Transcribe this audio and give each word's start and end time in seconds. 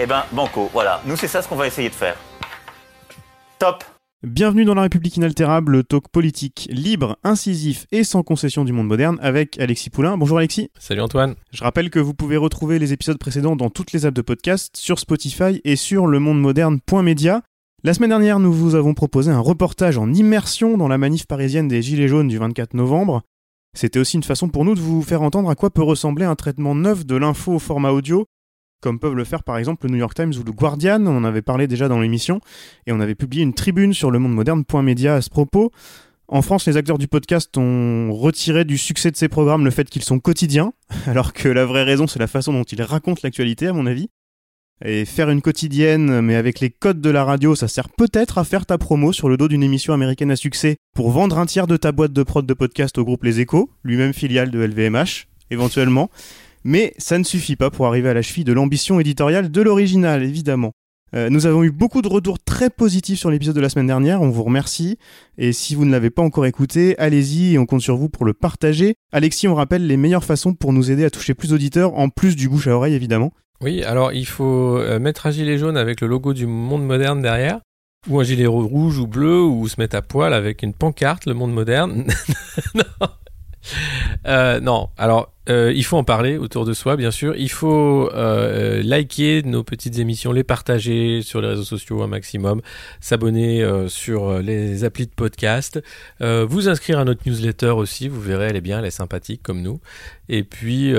Eh 0.00 0.06
ben, 0.06 0.24
banco, 0.32 0.70
voilà. 0.72 1.02
Nous, 1.06 1.16
c'est 1.16 1.28
ça 1.28 1.42
ce 1.42 1.48
qu'on 1.48 1.56
va 1.56 1.66
essayer 1.66 1.88
de 1.88 1.94
faire. 1.94 2.16
Top 3.58 3.84
Bienvenue 4.22 4.64
dans 4.64 4.74
La 4.74 4.82
République 4.82 5.16
inaltérable, 5.16 5.72
le 5.72 5.82
talk 5.82 6.08
politique 6.08 6.68
libre, 6.70 7.18
incisif 7.24 7.86
et 7.90 8.04
sans 8.04 8.22
concession 8.22 8.64
du 8.64 8.72
monde 8.72 8.86
moderne 8.86 9.18
avec 9.20 9.58
Alexis 9.58 9.90
Poulain. 9.90 10.16
Bonjour 10.16 10.38
Alexis. 10.38 10.70
Salut 10.78 11.00
Antoine. 11.00 11.34
Je 11.50 11.64
rappelle 11.64 11.90
que 11.90 11.98
vous 11.98 12.14
pouvez 12.14 12.36
retrouver 12.36 12.78
les 12.78 12.92
épisodes 12.92 13.18
précédents 13.18 13.56
dans 13.56 13.68
toutes 13.68 13.90
les 13.90 14.06
apps 14.06 14.14
de 14.14 14.22
podcast, 14.22 14.76
sur 14.76 15.00
Spotify 15.00 15.60
et 15.64 15.74
sur 15.74 16.06
lemondemoderne.media. 16.06 17.42
La 17.82 17.94
semaine 17.94 18.10
dernière, 18.10 18.38
nous 18.38 18.52
vous 18.52 18.76
avons 18.76 18.94
proposé 18.94 19.32
un 19.32 19.40
reportage 19.40 19.98
en 19.98 20.12
immersion 20.12 20.78
dans 20.78 20.88
la 20.88 20.98
manif 20.98 21.26
parisienne 21.26 21.66
des 21.66 21.82
Gilets 21.82 22.06
jaunes 22.06 22.28
du 22.28 22.38
24 22.38 22.74
novembre. 22.74 23.22
C'était 23.74 23.98
aussi 23.98 24.18
une 24.18 24.22
façon 24.22 24.48
pour 24.48 24.64
nous 24.64 24.76
de 24.76 24.80
vous 24.80 25.02
faire 25.02 25.22
entendre 25.22 25.50
à 25.50 25.56
quoi 25.56 25.70
peut 25.70 25.82
ressembler 25.82 26.24
un 26.24 26.36
traitement 26.36 26.76
neuf 26.76 27.04
de 27.04 27.16
l'info 27.16 27.54
au 27.54 27.58
format 27.58 27.90
audio, 27.90 28.26
comme 28.82 28.98
peuvent 28.98 29.14
le 29.14 29.24
faire 29.24 29.44
par 29.44 29.56
exemple 29.56 29.86
le 29.86 29.92
New 29.92 29.98
York 29.98 30.14
Times 30.14 30.34
ou 30.38 30.44
le 30.44 30.52
Guardian, 30.52 31.06
on 31.06 31.24
avait 31.24 31.40
parlé 31.40 31.66
déjà 31.66 31.88
dans 31.88 32.00
l'émission, 32.00 32.40
et 32.86 32.92
on 32.92 33.00
avait 33.00 33.14
publié 33.14 33.42
une 33.42 33.54
tribune 33.54 33.94
sur 33.94 34.10
le 34.10 34.18
monde 34.18 34.34
moderne.media 34.34 35.14
à 35.14 35.22
ce 35.22 35.30
propos. 35.30 35.70
En 36.28 36.42
France, 36.42 36.66
les 36.66 36.76
acteurs 36.76 36.98
du 36.98 37.08
podcast 37.08 37.56
ont 37.56 38.12
retiré 38.12 38.64
du 38.64 38.78
succès 38.78 39.10
de 39.10 39.16
ces 39.16 39.28
programmes 39.28 39.64
le 39.64 39.70
fait 39.70 39.88
qu'ils 39.88 40.02
sont 40.02 40.18
quotidiens, 40.18 40.72
alors 41.06 41.32
que 41.32 41.48
la 41.48 41.64
vraie 41.64 41.84
raison 41.84 42.06
c'est 42.06 42.18
la 42.18 42.26
façon 42.26 42.52
dont 42.52 42.64
ils 42.64 42.82
racontent 42.82 43.20
l'actualité 43.22 43.68
à 43.68 43.72
mon 43.72 43.86
avis. 43.86 44.10
Et 44.84 45.04
faire 45.04 45.30
une 45.30 45.42
quotidienne, 45.42 46.20
mais 46.22 46.34
avec 46.34 46.58
les 46.58 46.70
codes 46.70 47.00
de 47.00 47.10
la 47.10 47.24
radio, 47.24 47.54
ça 47.54 47.68
sert 47.68 47.88
peut-être 47.88 48.38
à 48.38 48.44
faire 48.44 48.66
ta 48.66 48.78
promo 48.78 49.12
sur 49.12 49.28
le 49.28 49.36
dos 49.36 49.46
d'une 49.46 49.62
émission 49.62 49.94
américaine 49.94 50.32
à 50.32 50.36
succès 50.36 50.76
pour 50.92 51.12
vendre 51.12 51.38
un 51.38 51.46
tiers 51.46 51.68
de 51.68 51.76
ta 51.76 51.92
boîte 51.92 52.12
de 52.12 52.22
prod 52.24 52.44
de 52.44 52.54
podcast 52.54 52.98
au 52.98 53.04
groupe 53.04 53.22
Les 53.22 53.38
Échos, 53.38 53.70
lui-même 53.84 54.12
filiale 54.12 54.50
de 54.50 54.58
LVMH, 54.58 55.28
éventuellement. 55.52 56.10
Mais 56.64 56.94
ça 56.98 57.18
ne 57.18 57.24
suffit 57.24 57.56
pas 57.56 57.70
pour 57.70 57.86
arriver 57.86 58.08
à 58.08 58.14
la 58.14 58.22
cheville 58.22 58.44
de 58.44 58.52
l'ambition 58.52 59.00
éditoriale 59.00 59.50
de 59.50 59.62
l'original, 59.62 60.22
évidemment. 60.22 60.72
Euh, 61.14 61.28
nous 61.28 61.46
avons 61.46 61.62
eu 61.62 61.70
beaucoup 61.70 62.00
de 62.00 62.08
retours 62.08 62.38
très 62.38 62.70
positifs 62.70 63.18
sur 63.18 63.30
l'épisode 63.30 63.54
de 63.54 63.60
la 63.60 63.68
semaine 63.68 63.86
dernière, 63.86 64.22
on 64.22 64.30
vous 64.30 64.42
remercie. 64.42 64.98
Et 65.36 65.52
si 65.52 65.74
vous 65.74 65.84
ne 65.84 65.90
l'avez 65.90 66.10
pas 66.10 66.22
encore 66.22 66.46
écouté, 66.46 66.98
allez-y 66.98 67.54
et 67.54 67.58
on 67.58 67.66
compte 67.66 67.82
sur 67.82 67.96
vous 67.96 68.08
pour 68.08 68.24
le 68.24 68.32
partager. 68.32 68.94
Alexis, 69.12 69.46
on 69.46 69.54
rappelle 69.54 69.86
les 69.86 69.98
meilleures 69.98 70.24
façons 70.24 70.54
pour 70.54 70.72
nous 70.72 70.90
aider 70.90 71.04
à 71.04 71.10
toucher 71.10 71.34
plus 71.34 71.50
d'auditeurs, 71.50 71.98
en 71.98 72.08
plus 72.08 72.34
du 72.34 72.48
bouche 72.48 72.66
à 72.66 72.76
oreille 72.76 72.94
évidemment. 72.94 73.32
Oui, 73.60 73.82
alors 73.84 74.12
il 74.12 74.26
faut 74.26 74.78
euh, 74.78 74.98
mettre 74.98 75.26
un 75.26 75.30
gilet 75.30 75.58
jaune 75.58 75.76
avec 75.76 76.00
le 76.00 76.08
logo 76.08 76.32
du 76.32 76.46
monde 76.46 76.84
moderne 76.84 77.20
derrière, 77.20 77.60
ou 78.08 78.18
un 78.18 78.24
gilet 78.24 78.46
rouge 78.46 78.98
ou 78.98 79.06
bleu, 79.06 79.42
ou 79.42 79.68
se 79.68 79.78
mettre 79.78 79.96
à 79.96 80.02
poil 80.02 80.32
avec 80.32 80.62
une 80.62 80.72
pancarte, 80.72 81.26
le 81.26 81.34
monde 81.34 81.52
moderne. 81.52 82.06
non. 82.74 83.08
Euh, 84.26 84.58
non, 84.60 84.88
alors 84.96 85.32
euh, 85.48 85.72
il 85.74 85.84
faut 85.84 85.96
en 85.96 86.04
parler 86.04 86.36
autour 86.36 86.64
de 86.64 86.72
soi, 86.72 86.96
bien 86.96 87.10
sûr. 87.10 87.34
Il 87.36 87.50
faut 87.50 88.10
euh, 88.14 88.82
liker 88.82 89.42
nos 89.42 89.64
petites 89.64 89.98
émissions, 89.98 90.32
les 90.32 90.44
partager 90.44 91.20
sur 91.22 91.40
les 91.40 91.48
réseaux 91.48 91.64
sociaux 91.64 92.02
un 92.02 92.06
maximum, 92.06 92.60
s'abonner 93.00 93.62
euh, 93.62 93.88
sur 93.88 94.38
les 94.38 94.84
applis 94.84 95.06
de 95.06 95.12
podcast, 95.12 95.80
vous 96.20 96.68
inscrire 96.68 96.98
à 96.98 97.04
notre 97.04 97.28
newsletter 97.28 97.70
aussi. 97.70 98.08
Vous 98.08 98.20
verrez, 98.20 98.46
elle 98.46 98.56
est 98.56 98.60
bien, 98.60 98.78
elle 98.78 98.84
est 98.84 98.90
sympathique 98.90 99.42
comme 99.42 99.62
nous. 99.62 99.80
Et 100.28 100.44
puis 100.44 100.92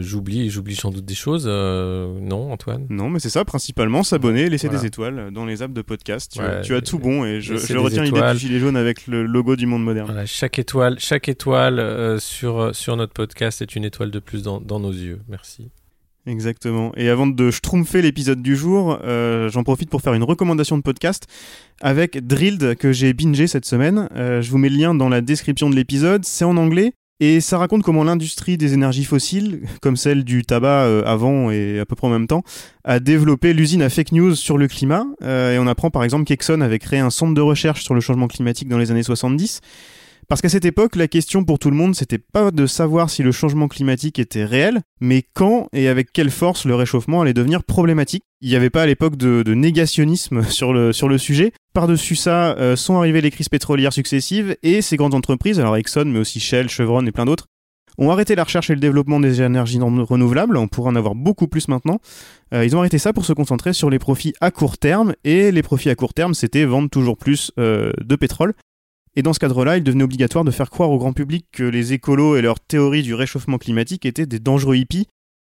j'oublie, 0.00 0.50
j'oublie 0.50 0.74
sans 0.74 0.90
doute 0.90 1.04
des 1.04 1.14
choses. 1.14 1.46
non, 1.46 2.52
Antoine? 2.52 2.86
Non, 2.88 3.10
mais 3.10 3.18
c'est 3.20 3.28
ça, 3.28 3.44
principalement 3.44 4.02
s'abonner, 4.02 4.48
laisser 4.48 4.68
Voilà. 4.68 4.80
des 4.80 4.86
étoiles 4.86 5.30
dans 5.32 5.44
les 5.44 5.62
apps 5.62 5.74
de 5.74 5.82
podcast. 5.82 6.32
Tu, 6.32 6.40
Ouais, 6.40 6.46
as, 6.46 6.60
tu 6.60 6.74
as 6.74 6.80
tout 6.80 6.98
bon 6.98 7.24
et 7.24 7.40
je, 7.40 7.54
retiens 7.76 8.02
l'idée 8.04 8.20
du 8.32 8.38
gilet 8.38 8.58
jaune 8.58 8.76
avec 8.76 9.06
le 9.06 9.24
logo 9.24 9.56
du 9.56 9.66
monde 9.66 9.84
moderne. 9.84 10.06
Voilà, 10.06 10.26
chaque 10.26 10.58
étoile, 10.58 10.96
chaque 10.98 11.28
étoile 11.28 12.18
sur 12.20 12.74
sur 12.74 12.96
notre 12.96 13.12
podcast 13.12 13.62
est 13.62 13.73
une 13.76 13.84
étoile 13.84 14.10
de 14.10 14.18
plus 14.18 14.42
dans, 14.42 14.60
nos 14.60 14.92
yeux. 14.92 15.20
Merci. 15.28 15.70
Exactement. 16.26 16.92
Et 16.96 17.10
avant 17.10 17.26
de 17.26 17.50
schtroumpfer 17.50 18.00
l'épisode 18.00 18.42
du 18.42 18.56
jour, 18.56 18.98
euh, 19.04 19.50
j'en 19.50 19.62
profite 19.62 19.90
pour 19.90 20.00
faire 20.00 20.14
une 20.14 20.22
recommandation 20.22 20.78
de 20.78 20.82
podcast 20.82 21.26
avec 21.82 22.26
Drilled 22.26 22.76
que 22.76 22.92
j'ai 22.92 23.12
bingé 23.12 23.46
cette 23.46 23.66
semaine. 23.66 24.08
Euh, 24.16 24.40
je 24.40 24.50
vous 24.50 24.56
mets 24.56 24.70
le 24.70 24.76
lien 24.76 24.94
dans 24.94 25.10
la 25.10 25.20
description 25.20 25.68
de 25.68 25.76
l'épisode. 25.76 26.24
C'est 26.24 26.44
en 26.44 26.56
anglais. 26.56 26.92
Et 27.20 27.40
ça 27.40 27.58
raconte 27.58 27.82
comment 27.82 28.02
l'industrie 28.02 28.56
des 28.58 28.74
énergies 28.74 29.04
fossiles, 29.04 29.60
comme 29.80 29.96
celle 29.96 30.24
du 30.24 30.42
tabac 30.44 30.84
euh, 30.86 31.04
avant 31.04 31.50
et 31.50 31.78
à 31.78 31.86
peu 31.86 31.94
près 31.94 32.08
en 32.08 32.10
même 32.10 32.26
temps, 32.26 32.42
a 32.82 32.98
développé 32.98 33.52
l'usine 33.52 33.82
à 33.82 33.90
fake 33.90 34.12
news 34.12 34.34
sur 34.34 34.58
le 34.58 34.66
climat. 34.66 35.06
Et 35.22 35.58
on 35.58 35.66
apprend 35.66 35.90
par 35.90 36.04
exemple 36.04 36.24
qu'Exxon 36.24 36.60
avait 36.60 36.78
créé 36.78 37.00
un 37.00 37.10
centre 37.10 37.34
de 37.34 37.40
recherche 37.40 37.84
sur 37.84 37.94
le 37.94 38.00
changement 38.00 38.28
climatique 38.28 38.68
dans 38.68 38.78
les 38.78 38.90
années 38.90 39.02
70. 39.02 39.60
Parce 40.28 40.40
qu'à 40.40 40.48
cette 40.48 40.64
époque, 40.64 40.96
la 40.96 41.08
question 41.08 41.44
pour 41.44 41.58
tout 41.58 41.70
le 41.70 41.76
monde, 41.76 41.94
c'était 41.94 42.18
pas 42.18 42.50
de 42.50 42.66
savoir 42.66 43.10
si 43.10 43.22
le 43.22 43.32
changement 43.32 43.68
climatique 43.68 44.18
était 44.18 44.44
réel, 44.44 44.80
mais 45.00 45.22
quand 45.34 45.68
et 45.72 45.88
avec 45.88 46.12
quelle 46.12 46.30
force 46.30 46.64
le 46.64 46.74
réchauffement 46.74 47.20
allait 47.20 47.34
devenir 47.34 47.62
problématique. 47.64 48.22
Il 48.40 48.48
n'y 48.48 48.56
avait 48.56 48.70
pas 48.70 48.82
à 48.82 48.86
l'époque 48.86 49.16
de, 49.16 49.54
négationnisme 49.54 50.42
sur 50.48 50.72
le, 50.72 51.18
sujet. 51.18 51.52
Par-dessus 51.72 52.16
ça, 52.16 52.56
euh, 52.58 52.76
sont 52.76 52.96
arrivées 52.96 53.20
les 53.20 53.30
crises 53.30 53.48
pétrolières 53.48 53.92
successives 53.92 54.56
et 54.62 54.82
ces 54.82 54.96
grandes 54.96 55.14
entreprises, 55.14 55.60
alors 55.60 55.76
Exxon, 55.76 56.06
mais 56.06 56.18
aussi 56.18 56.40
Shell, 56.40 56.68
Chevron 56.68 57.04
et 57.06 57.12
plein 57.12 57.24
d'autres, 57.24 57.46
ont 57.98 58.10
arrêté 58.10 58.34
la 58.34 58.44
recherche 58.44 58.70
et 58.70 58.74
le 58.74 58.80
développement 58.80 59.20
des 59.20 59.42
énergies 59.42 59.78
renouvelables. 59.78 60.56
On 60.56 60.68
pourrait 60.68 60.90
en 60.90 60.96
avoir 60.96 61.14
beaucoup 61.14 61.46
plus 61.46 61.68
maintenant. 61.68 62.00
Euh, 62.52 62.64
ils 62.64 62.74
ont 62.76 62.80
arrêté 62.80 62.98
ça 62.98 63.12
pour 63.12 63.24
se 63.24 63.32
concentrer 63.32 63.72
sur 63.72 63.90
les 63.90 63.98
profits 63.98 64.34
à 64.40 64.50
court 64.50 64.78
terme. 64.78 65.14
Et 65.24 65.52
les 65.52 65.62
profits 65.62 65.90
à 65.90 65.94
court 65.94 66.14
terme, 66.14 66.34
c'était 66.34 66.64
vendre 66.64 66.90
toujours 66.90 67.16
plus 67.16 67.52
euh, 67.58 67.92
de 68.02 68.16
pétrole. 68.16 68.54
Et 69.16 69.22
dans 69.22 69.32
ce 69.32 69.38
cadre-là, 69.38 69.76
il 69.76 69.84
devenait 69.84 70.04
obligatoire 70.04 70.44
de 70.44 70.50
faire 70.50 70.70
croire 70.70 70.90
au 70.90 70.98
grand 70.98 71.12
public 71.12 71.46
que 71.52 71.62
les 71.62 71.92
écolos 71.92 72.36
et 72.36 72.42
leurs 72.42 72.60
théories 72.60 73.02
du 73.02 73.14
réchauffement 73.14 73.58
climatique 73.58 74.06
étaient 74.06 74.26
des 74.26 74.40
dangereux 74.40 74.76
hippies 74.76 75.06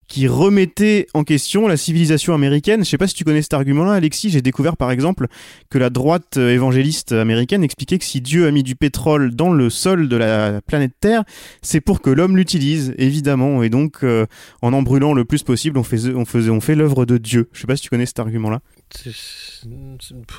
qui 0.08 0.28
remettaient 0.28 1.08
en 1.14 1.24
question 1.24 1.68
la 1.68 1.78
civilisation 1.78 2.34
américaine. 2.34 2.84
Je 2.84 2.90
sais 2.90 2.98
pas 2.98 3.08
si 3.08 3.16
tu 3.16 3.24
connais 3.24 3.42
cet 3.42 3.54
argument-là, 3.54 3.94
Alexis. 3.94 4.30
J'ai 4.30 4.42
découvert 4.42 4.78
par 4.78 4.92
exemple 4.92 5.28
que 5.70 5.78
la 5.78 5.90
droite 5.90 6.38
euh, 6.38 6.54
évangéliste 6.54 7.12
américaine 7.12 7.64
expliquait 7.64 7.98
que 7.98 8.06
si 8.06 8.22
Dieu 8.22 8.46
a 8.46 8.52
mis 8.52 8.64
du 8.64 8.76
pétrole 8.76 9.36
dans 9.36 9.52
le 9.52 9.70
sol 9.70 10.08
de 10.08 10.16
la 10.16 10.62
planète 10.62 10.94
Terre, 11.00 11.24
c'est 11.62 11.82
pour 11.82 12.02
que 12.02 12.10
l'homme 12.10 12.38
l'utilise, 12.38 12.94
évidemment. 12.98 13.64
Et 13.64 13.70
donc, 13.70 14.04
euh, 14.04 14.26
en 14.62 14.74
en 14.74 14.84
brûlant 14.84 15.14
le 15.14 15.26
plus 15.26 15.44
possible, 15.44 15.78
on 15.78 15.82
on 15.82 16.26
faisait, 16.26 16.60
fait 16.60 16.76
l'œuvre 16.76 17.06
de 17.06 17.18
Dieu. 17.18 17.50
Je 17.52 17.62
sais 17.62 17.68
pas 17.68 17.76
si 17.76 17.84
tu 17.84 17.90
connais 17.90 18.06
cet 18.06 18.20
argument-là. 18.20 18.62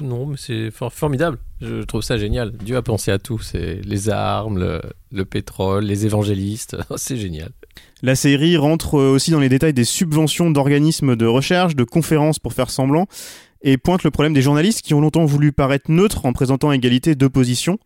Non, 0.01 0.27
mais 0.27 0.37
c'est 0.39 0.71
for- 0.71 0.93
formidable. 0.93 1.39
Je 1.61 1.83
trouve 1.83 2.03
ça 2.03 2.17
génial. 2.17 2.53
Dieu 2.53 2.77
a 2.77 2.83
pensé 2.83 3.11
à 3.11 3.19
tout. 3.19 3.39
C'est 3.39 3.81
les 3.85 4.09
armes, 4.11 4.59
le, 4.59 4.81
le 5.13 5.25
pétrole, 5.25 5.85
les 5.85 6.07
évangélistes. 6.07 6.77
c'est 6.97 7.17
génial. 7.17 7.51
La 8.03 8.15
série 8.15 8.57
rentre 8.57 8.99
euh, 8.99 9.11
aussi 9.13 9.31
dans 9.31 9.41
les 9.41 9.49
détails 9.49 9.73
des 9.75 9.85
subventions 9.85 10.51
d'organismes 10.51 11.17
de 11.17 11.27
recherche, 11.27 11.77
de 11.77 11.85
conférences 11.85 12.39
pour 12.39 12.53
faire 12.53 12.71
semblant, 12.71 13.07
et 13.63 13.77
pointe 13.79 14.05
le 14.05 14.11
problème 14.11 14.35
des 14.35 14.43
journalistes 14.43 14.83
qui 14.83 14.95
ont 14.95 15.01
longtemps 15.01 15.25
voulu 15.25 15.53
paraître 15.53 15.91
neutres 15.91 16.27
en 16.27 16.33
présentant 16.33 16.73
égalité 16.73 17.15
d'opposition. 17.15 17.79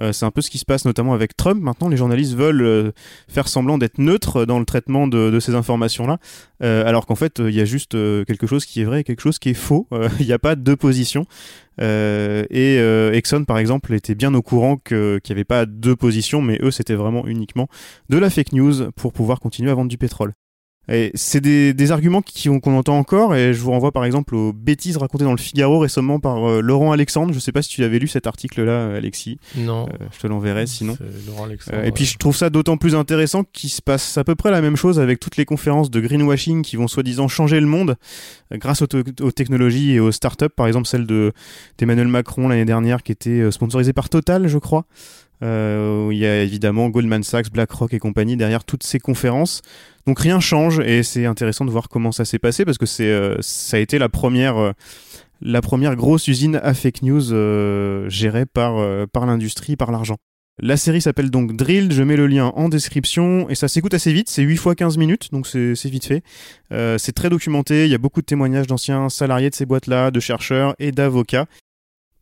Euh, 0.00 0.12
c'est 0.12 0.26
un 0.26 0.30
peu 0.30 0.42
ce 0.42 0.50
qui 0.50 0.58
se 0.58 0.64
passe 0.64 0.84
notamment 0.84 1.14
avec 1.14 1.36
Trump. 1.36 1.62
Maintenant, 1.62 1.88
les 1.88 1.96
journalistes 1.96 2.34
veulent 2.34 2.62
euh, 2.62 2.92
faire 3.28 3.48
semblant 3.48 3.78
d'être 3.78 3.98
neutres 3.98 4.44
dans 4.44 4.58
le 4.58 4.64
traitement 4.64 5.06
de, 5.06 5.30
de 5.30 5.40
ces 5.40 5.54
informations-là, 5.54 6.18
euh, 6.62 6.86
alors 6.86 7.06
qu'en 7.06 7.14
fait, 7.14 7.38
il 7.38 7.54
y 7.54 7.60
a 7.60 7.64
juste 7.64 7.92
quelque 7.92 8.46
chose 8.46 8.66
qui 8.66 8.82
est 8.82 8.84
vrai 8.84 9.00
et 9.00 9.04
quelque 9.04 9.22
chose 9.22 9.38
qui 9.38 9.50
est 9.50 9.54
faux. 9.54 9.88
Il 10.20 10.26
n'y 10.26 10.32
a 10.32 10.38
pas 10.38 10.54
d'opposition. 10.54 11.24
Euh, 11.80 12.44
et 12.50 12.76
Exxon, 13.16 13.44
par 13.44 13.58
exemple, 13.58 13.94
était 13.94 14.14
bien 14.14 14.34
au 14.34 14.42
courant 14.42 14.76
qu'il 14.76 15.20
n'y 15.26 15.32
avait 15.32 15.44
pas 15.44 15.66
deux 15.66 15.96
positions, 15.96 16.42
mais 16.42 16.58
eux, 16.62 16.70
c'était 16.70 16.94
vraiment 16.94 17.26
uniquement 17.26 17.68
de 18.08 18.18
la 18.18 18.30
fake 18.30 18.52
news 18.52 18.90
pour 18.92 19.12
pouvoir 19.12 19.40
continuer 19.40 19.70
à 19.70 19.74
vendre 19.74 19.90
du 19.90 19.98
pétrole. 19.98 20.34
Et 20.88 21.10
c'est 21.14 21.40
des, 21.40 21.74
des 21.74 21.90
arguments 21.90 22.22
qui- 22.22 22.48
qu'on 22.60 22.76
entend 22.78 22.96
encore, 22.96 23.34
et 23.34 23.52
je 23.52 23.60
vous 23.60 23.72
renvoie 23.72 23.90
par 23.90 24.04
exemple 24.04 24.36
aux 24.36 24.52
bêtises 24.52 24.96
racontées 24.96 25.24
dans 25.24 25.32
le 25.32 25.36
Figaro 25.38 25.80
récemment 25.80 26.20
par 26.20 26.48
euh, 26.48 26.60
Laurent 26.60 26.92
Alexandre. 26.92 27.32
Je 27.34 27.40
sais 27.40 27.50
pas 27.50 27.60
si 27.62 27.70
tu 27.70 27.82
avais 27.82 27.98
lu 27.98 28.06
cet 28.06 28.26
article-là, 28.28 28.94
Alexis. 28.94 29.38
Non. 29.56 29.86
Euh, 29.88 30.04
je 30.14 30.18
te 30.20 30.26
l'enverrai 30.28 30.66
sinon. 30.68 30.96
Laurent 31.26 31.44
Alexandre. 31.46 31.78
Euh, 31.78 31.84
et 31.84 31.90
puis 31.90 32.04
je 32.04 32.16
trouve 32.18 32.36
ça 32.36 32.50
d'autant 32.50 32.76
plus 32.76 32.94
intéressant 32.94 33.42
qu'il 33.52 33.70
se 33.70 33.82
passe 33.82 34.16
à 34.16 34.22
peu 34.22 34.36
près 34.36 34.50
la 34.52 34.60
même 34.60 34.76
chose 34.76 35.00
avec 35.00 35.18
toutes 35.18 35.36
les 35.36 35.44
conférences 35.44 35.90
de 35.90 36.00
greenwashing 36.00 36.62
qui 36.62 36.76
vont 36.76 36.86
soi-disant 36.86 37.26
changer 37.26 37.58
le 37.58 37.66
monde 37.66 37.96
grâce 38.52 38.80
aux, 38.82 38.86
te- 38.86 39.22
aux 39.22 39.32
technologies 39.32 39.94
et 39.94 40.00
aux 40.00 40.12
startups. 40.12 40.48
Par 40.54 40.68
exemple 40.68 40.86
celle 40.86 41.06
de 41.06 41.32
d'Emmanuel 41.78 42.06
Macron 42.08 42.46
l'année 42.46 42.64
dernière 42.64 43.02
qui 43.02 43.10
était 43.10 43.50
sponsorisée 43.50 43.92
par 43.92 44.08
Total, 44.08 44.46
je 44.46 44.58
crois. 44.58 44.86
Euh, 45.42 46.08
il 46.12 46.18
y 46.18 46.26
a 46.26 46.42
évidemment 46.42 46.88
Goldman 46.88 47.22
Sachs, 47.22 47.50
BlackRock 47.50 47.92
et 47.94 47.98
compagnie 47.98 48.36
derrière 48.36 48.64
toutes 48.64 48.82
ces 48.82 48.98
conférences. 48.98 49.62
Donc 50.06 50.20
rien 50.20 50.38
change 50.38 50.78
et 50.80 51.02
c'est 51.02 51.26
intéressant 51.26 51.64
de 51.64 51.70
voir 51.70 51.88
comment 51.88 52.12
ça 52.12 52.24
s'est 52.24 52.38
passé 52.38 52.64
parce 52.64 52.78
que 52.78 52.86
c'est 52.86 53.10
euh, 53.10 53.36
ça 53.40 53.76
a 53.76 53.80
été 53.80 53.98
la 53.98 54.08
première 54.08 54.56
euh, 54.56 54.72
la 55.42 55.60
première 55.60 55.96
grosse 55.96 56.28
usine 56.28 56.60
à 56.62 56.74
fake 56.74 57.02
news 57.02 57.32
euh, 57.32 58.08
gérée 58.08 58.46
par 58.46 58.76
par 59.08 59.26
l'industrie, 59.26 59.76
par 59.76 59.90
l'argent. 59.90 60.16
La 60.58 60.78
série 60.78 61.02
s'appelle 61.02 61.30
donc 61.30 61.54
Drilled, 61.54 61.92
je 61.92 62.02
mets 62.02 62.16
le 62.16 62.26
lien 62.26 62.46
en 62.54 62.70
description 62.70 63.46
et 63.50 63.54
ça 63.54 63.68
s'écoute 63.68 63.92
assez 63.92 64.10
vite, 64.12 64.30
c'est 64.30 64.42
8 64.42 64.56
fois 64.56 64.74
15 64.74 64.96
minutes 64.96 65.30
donc 65.32 65.46
c'est 65.46 65.74
vite 65.84 66.06
fait. 66.06 66.22
c'est 66.70 67.12
très 67.12 67.28
documenté, 67.28 67.84
il 67.84 67.90
y 67.90 67.94
a 67.94 67.98
beaucoup 67.98 68.22
de 68.22 68.26
témoignages 68.26 68.66
d'anciens 68.66 69.10
salariés 69.10 69.50
de 69.50 69.54
ces 69.54 69.66
boîtes-là, 69.66 70.10
de 70.10 70.20
chercheurs 70.20 70.74
et 70.78 70.92
d'avocats. 70.92 71.46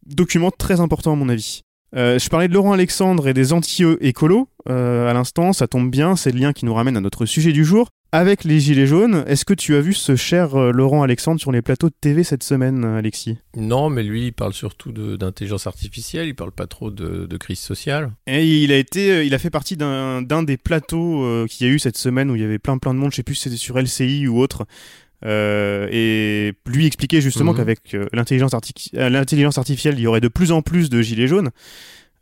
Document 0.07 0.51
très 0.51 0.81
important 0.81 1.13
à 1.13 1.17
mon 1.17 1.29
avis. 1.29 1.63
Euh, 1.97 2.19
je 2.19 2.29
parlais 2.29 2.49
de 2.49 2.55
Laurent 2.55 2.73
Alexandre 2.73 3.29
et 3.29 3.35
des 3.35 3.53
anti-écolos 3.53 4.49
euh, 4.69 5.09
à 5.09 5.13
l'instant, 5.13 5.53
ça 5.53 5.69
tombe 5.69 5.91
bien, 5.91 6.17
c'est 6.17 6.33
le 6.33 6.39
lien 6.39 6.53
qui 6.53 6.65
nous 6.65 6.75
ramène 6.75 6.97
à 6.97 7.01
notre 7.01 7.27
sujet 7.27 7.53
du 7.53 7.65
jour. 7.65 7.89
Avec 8.13 8.45
les 8.45 8.61
Gilets 8.61 8.87
jaunes, 8.87 9.25
est-ce 9.27 9.45
que 9.45 9.55
tu 9.55 9.75
as 9.75 9.81
vu 9.81 9.93
ce 9.93 10.15
cher 10.15 10.55
euh, 10.55 10.71
Laurent 10.71 11.03
Alexandre 11.03 11.41
sur 11.41 11.51
les 11.51 11.63
plateaux 11.63 11.89
de 11.89 11.95
TV 12.01 12.23
cette 12.23 12.45
semaine, 12.45 12.85
Alexis? 12.85 13.39
Non, 13.57 13.91
mais 13.91 14.05
lui, 14.05 14.27
il 14.27 14.33
parle 14.33 14.53
surtout 14.53 14.93
d'intelligence 14.93 15.67
artificielle, 15.67 16.29
il 16.29 16.35
parle 16.35 16.53
pas 16.53 16.67
trop 16.69 16.91
de, 16.91 17.37
crise 17.37 17.59
sociale. 17.59 18.13
Et 18.29 18.63
il 18.63 18.73
a 18.73 18.77
été, 18.77 19.27
il 19.27 19.35
a 19.35 19.39
fait 19.39 19.51
partie 19.51 19.77
d'un 19.77 20.43
des 20.45 20.57
plateaux 20.57 21.47
qu'il 21.49 21.67
y 21.67 21.71
a 21.71 21.73
eu 21.73 21.81
cette 21.81 21.99
semaine 21.99 22.31
où 22.31 22.37
il 22.37 22.43
y 22.43 22.45
avait 22.45 22.61
plein 22.61 22.79
plein 22.79 22.95
de 22.95 23.01
monde, 23.01 23.11
je 23.11 23.17
sais 23.17 23.23
plus 23.25 23.35
si 23.35 23.43
c'était 23.43 23.57
sur 23.57 23.79
LCI 23.79 24.29
ou 24.29 24.39
autre, 24.39 24.65
euh, 25.25 25.89
et 25.91 26.53
lui 26.67 26.87
expliquer 26.87 27.21
justement 27.21 27.53
mhm. 27.53 27.59
qu'avec 27.59 27.95
euh, 27.95 28.07
l'intelligence, 28.13 28.53
euh, 28.95 29.09
l'intelligence 29.09 29.59
artificielle, 29.59 29.95
il 29.99 30.03
y 30.03 30.07
aurait 30.07 30.21
de 30.21 30.29
plus 30.29 30.53
en 30.53 30.63
plus 30.63 30.91
de 30.91 31.01
gilets 31.03 31.29
jaunes. 31.29 31.51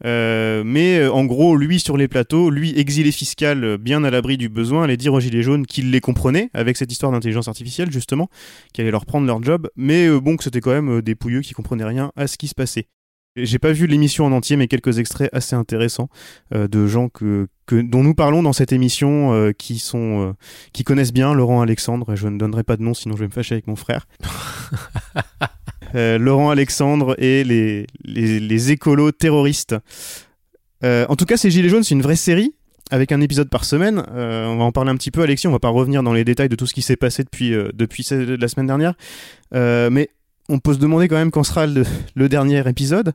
mais 0.05 1.07
en 1.07 1.25
gros, 1.25 1.57
lui 1.57 1.79
sur 1.79 1.97
les 1.97 2.09
plateaux, 2.09 2.51
lui 2.51 2.79
exilé 2.79 3.13
fiscal, 3.13 3.79
bien 3.79 4.05
à 4.05 4.11
l'abri 4.11 4.37
du 4.37 4.49
besoin, 4.49 4.85
allait 4.85 4.97
dire 4.97 5.15
aux 5.15 5.21
gilets 5.21 5.43
jaunes 5.43 5.67
qu'il 5.67 5.91
les 5.91 6.01
comprenait 6.01 6.51
avec 6.55 6.77
cette 6.77 6.91
histoire 6.91 7.13
d'intelligence 7.13 7.49
artificielle 7.49 7.91
justement, 7.91 8.29
qui 8.73 8.81
allait 8.81 8.91
leur 8.91 9.07
prendre 9.07 9.27
leur 9.27 9.43
job, 9.43 9.69
mais 9.77 10.09
bon 10.09 10.37
que 10.37 10.45
c'était 10.45 10.61
quand 10.61 10.73
même 10.73 11.03
des 11.03 11.15
pouilleux 11.15 11.41
qui 11.41 11.55
comprenaient 11.55 11.85
rien 11.85 12.11
à 12.17 12.27
ce 12.27 12.37
qui 12.37 12.49
se 12.49 12.55
passait. 12.55 12.89
J'ai 13.35 13.59
pas 13.59 13.73
vu 13.73 13.87
l'émission 13.87 14.27
en 14.27 14.33
entier, 14.33 14.57
mais 14.57 14.69
quelques 14.69 14.99
extraits 14.99 15.31
assez 15.33 15.57
intéressants 15.57 16.09
euh, 16.55 16.69
de 16.69 16.87
gens 16.87 17.09
que, 17.09 17.47
que, 17.73 17.81
dont 17.81 18.03
nous 18.03 18.15
parlons 18.15 18.43
dans 18.43 18.53
cette 18.53 18.73
émission, 18.73 19.33
euh, 19.33 19.53
qui 19.53 19.79
sont, 19.79 20.29
euh, 20.29 20.33
qui 20.73 20.85
connaissent 20.85 21.13
bien 21.13 21.33
Laurent 21.33 21.63
Alexandre. 21.63 22.13
Et 22.13 22.17
je 22.17 22.29
ne 22.29 22.39
donnerai 22.39 22.65
pas 22.65 22.77
de 22.77 22.83
nom, 22.83 22.95
sinon 22.95 23.17
je 23.17 23.21
vais 23.21 23.29
me 23.29 23.33
fâcher 23.33 23.55
avec 23.55 23.67
mon 23.67 23.77
frère. 23.77 24.07
Laurent 25.95 26.51
Alexandre 26.51 27.15
et 27.19 27.45
les, 27.45 27.87
les, 28.03 28.41
les 28.41 28.73
écolos 28.73 29.13
terroristes. 29.13 29.77
en 30.83 31.17
tout 31.17 31.27
cas, 31.27 31.37
ces 31.37 31.51
Gilets 31.51 31.69
jaunes, 31.69 31.83
c'est 31.83 31.95
une 31.95 32.03
vraie 32.03 32.17
série 32.17 32.55
avec 32.91 33.13
un 33.13 33.21
épisode 33.21 33.51
par 33.51 33.67
semaine. 33.67 34.03
on 34.09 34.57
va 34.57 34.65
en 34.65 34.73
parler 34.73 34.91
un 34.91 34.97
petit 34.97 35.11
peu, 35.11 35.21
Alexis. 35.21 35.49
On 35.49 35.53
va 35.53 35.59
pas 35.59 35.69
revenir 35.69 36.03
dans 36.03 36.15
les 36.15 36.25
détails 36.25 36.49
de 36.49 36.57
tout 36.57 36.67
ce 36.67 36.73
qui 36.73 36.81
s'est 36.81 36.97
passé 36.97 37.25
depuis, 37.25 37.51
depuis 37.75 38.07
la 38.11 38.49
semaine 38.49 38.69
dernière. 38.69 38.95
mais 39.53 40.09
on 40.49 40.59
peut 40.59 40.75
se 40.75 40.79
demander 40.79 41.09
quand 41.09 41.17
même 41.17 41.31
quand 41.31 41.45
sera 41.45 41.67
le, 41.67 42.29
dernier 42.29 42.67
épisode. 42.69 43.13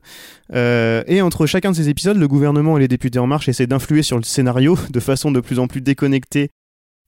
Euh, 0.54 1.02
et 1.06 1.22
entre 1.22 1.46
chacun 1.46 1.70
de 1.70 1.76
ces 1.76 1.88
épisodes, 1.88 2.16
le 2.16 2.28
gouvernement 2.28 2.76
et 2.76 2.80
les 2.80 2.88
députés 2.88 3.18
en 3.18 3.26
marche 3.26 3.48
essaient 3.48 3.66
d'influer 3.66 4.02
sur 4.02 4.16
le 4.16 4.22
scénario 4.22 4.78
de 4.90 5.00
façon 5.00 5.30
de 5.30 5.40
plus 5.40 5.58
en 5.58 5.66
plus 5.66 5.80
déconnectée 5.80 6.50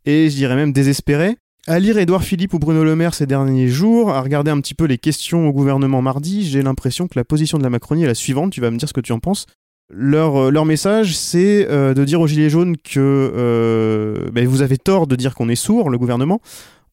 et 0.07 0.31
je 0.31 0.37
dirais 0.37 0.57
même 0.57 0.73
désespérée. 0.73 1.37
À 1.67 1.79
lire 1.79 1.99
Édouard 1.99 2.25
Philippe 2.25 2.55
ou 2.55 2.59
Bruno 2.59 2.85
Le 2.85 2.97
Maire 2.97 3.15
ces 3.15 3.27
derniers 3.27 3.69
jours, 3.69 4.11
à 4.11 4.23
regarder 4.23 4.51
un 4.51 4.61
petit 4.61 4.75
peu 4.75 4.85
les 4.85 4.99
questions 4.99 5.47
au 5.47 5.53
gouvernement 5.53 6.01
mardi, 6.01 6.49
j'ai 6.49 6.63
l'impression 6.63 7.07
que 7.07 7.19
la 7.19 7.25
position 7.25 7.59
de 7.59 7.63
la 7.63 7.71
Macronie 7.71 8.05
est 8.05 8.07
la 8.07 8.15
suivante. 8.15 8.51
Tu 8.51 8.61
vas 8.61 8.71
me 8.71 8.79
dire 8.79 8.89
ce 8.89 8.95
que 8.95 9.01
tu 9.01 9.13
en 9.13 9.19
penses. 9.19 9.47
Leur, 9.93 10.37
euh, 10.37 10.65
message, 10.65 11.17
c'est 11.17 11.67
euh, 11.69 11.93
de 11.95 12.05
dire 12.05 12.21
aux 12.21 12.27
Gilets 12.27 12.49
jaunes 12.49 12.77
que 12.77 14.31
ben, 14.33 14.47
vous 14.47 14.63
avez 14.63 14.79
tort 14.79 15.07
de 15.07 15.17
dire 15.17 15.35
qu'on 15.35 15.49
est 15.49 15.57
sourd, 15.57 15.91
le 15.91 15.99
gouvernement. 15.99 16.41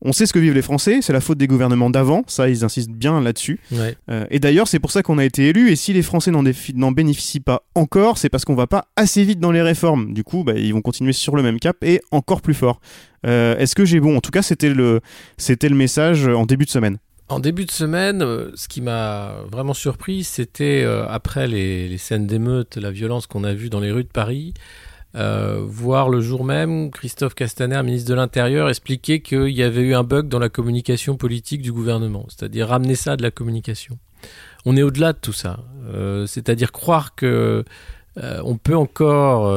On 0.02 0.14
sait 0.14 0.28
ce 0.28 0.34
que 0.34 0.40
vivent 0.40 0.54
les 0.54 0.62
Français, 0.62 1.00
c'est 1.02 1.14
la 1.14 1.22
faute 1.22 1.40
des 1.40 1.48
gouvernements 1.48 1.90
d'avant, 1.90 2.24
ça 2.28 2.50
ils 2.50 2.64
insistent 2.64 2.92
bien 2.92 3.20
là-dessus. 3.20 3.60
Euh, 4.10 4.26
et 4.30 4.40
d'ailleurs 4.40 4.68
c'est 4.68 4.80
pour 4.80 4.92
ça 4.92 5.02
qu'on 5.02 5.18
a 5.18 5.26
été 5.26 5.48
élus, 5.48 5.72
et 5.72 5.76
si 5.76 5.92
les 5.92 6.04
Français 6.04 6.32
n'en 6.32 6.92
bénéficient 6.92 7.40
pas 7.40 7.64
encore, 7.74 8.18
c'est 8.20 8.30
parce 8.30 8.46
qu'on 8.46 8.56
va 8.56 8.68
pas 8.68 8.86
assez 8.96 9.24
vite 9.24 9.40
dans 9.40 9.52
les 9.52 9.62
réformes. 9.62 10.14
Du 10.14 10.24
coup, 10.24 10.44
bah, 10.44 10.54
ils 10.56 10.74
vont 10.74 10.82
continuer 10.82 11.14
sur 11.14 11.36
le 11.36 11.42
même 11.42 11.60
cap 11.60 11.78
et 11.84 12.02
encore 12.12 12.42
plus 12.42 12.54
fort. 12.54 12.80
Euh, 13.26 13.58
est-ce 13.58 13.76
que 13.76 13.86
j'ai 13.86 14.00
bon? 14.00 14.16
En 14.16 14.22
tout 14.22 14.32
cas, 14.32 14.44
c'était 14.44 14.70
le, 14.70 15.02
message 15.72 16.28
en 16.28 16.46
début 16.46 16.66
de 16.66 16.70
semaine. 16.70 16.98
En 17.30 17.40
début 17.40 17.66
de 17.66 17.72
semaine, 17.72 18.22
euh, 18.22 18.52
ce 18.56 18.68
qui 18.68 18.82
m'a 18.82 19.34
vraiment 19.52 19.74
surpris, 19.74 20.24
c'était 20.24 20.86
après 21.10 21.48
les, 21.48 21.90
les 21.90 21.98
scènes 21.98 22.28
d'émeute, 22.28 22.78
la 22.78 22.92
violence 22.92 23.26
qu'on 23.26 23.44
a 23.44 23.54
vue 23.54 23.70
dans 23.70 23.80
les 23.80 23.92
rues 23.92 24.04
de 24.04 24.10
Paris, 24.10 24.54
euh, 25.18 25.64
voir 25.66 26.10
le 26.10 26.22
jour 26.22 26.44
même 26.44 26.92
Christophe 26.92 27.34
Castaner, 27.34 27.82
ministre 27.82 28.08
de 28.10 28.14
l'Intérieur, 28.14 28.70
expliquer 28.70 29.20
qu'il 29.20 29.50
y 29.50 29.64
avait 29.64 29.82
eu 29.82 29.96
un 29.96 30.04
bug 30.04 30.28
dans 30.28 30.38
la 30.38 30.50
communication 30.50 31.18
politique 31.18 31.64
du 31.64 31.72
gouvernement, 31.72 32.28
c'est-à-dire 32.30 32.68
ramener 32.68 32.94
ça 32.94 33.18
de 33.18 33.24
la 33.24 33.32
communication. 33.32 33.98
On 34.66 34.78
est 34.78 34.84
au-delà 34.84 35.14
de 35.14 35.18
tout 35.18 35.34
ça, 35.34 35.60
euh, 35.88 36.28
c'est-à-dire 36.28 36.72
croire 36.72 37.16
que 37.16 37.66
euh, 38.18 38.42
on 38.44 38.58
peut 38.58 38.76
encore 38.76 39.52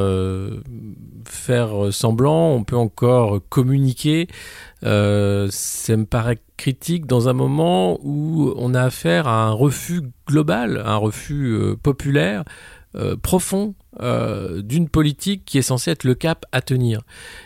faire 1.27 1.93
semblant, 1.93 2.53
on 2.53 2.65
peut 2.65 2.77
encore 2.77 3.41
communiquer. 3.51 4.29
ça 4.83 4.87
me 4.89 6.05
paraît 6.05 6.39
critique 6.57 7.07
dans 7.07 7.29
un 7.29 7.35
moment 7.35 7.99
où 8.03 8.55
on 8.57 8.73
a 8.73 8.83
affaire 8.83 9.29
à 9.29 9.45
un 9.45 9.53
refus 9.53 10.03
global, 10.27 10.83
un 10.87 10.97
refus 10.97 11.77
populaire 11.83 12.45
profond 13.23 13.75
euh, 13.99 14.63
d'une 14.63 14.89
politique 14.89 15.43
qui 15.45 15.59
est 15.59 15.63
censée 15.63 15.91
être 15.91 16.05
le 16.05 16.15
cap 16.15 16.47
à 16.53 16.61
tenir. 16.61 17.01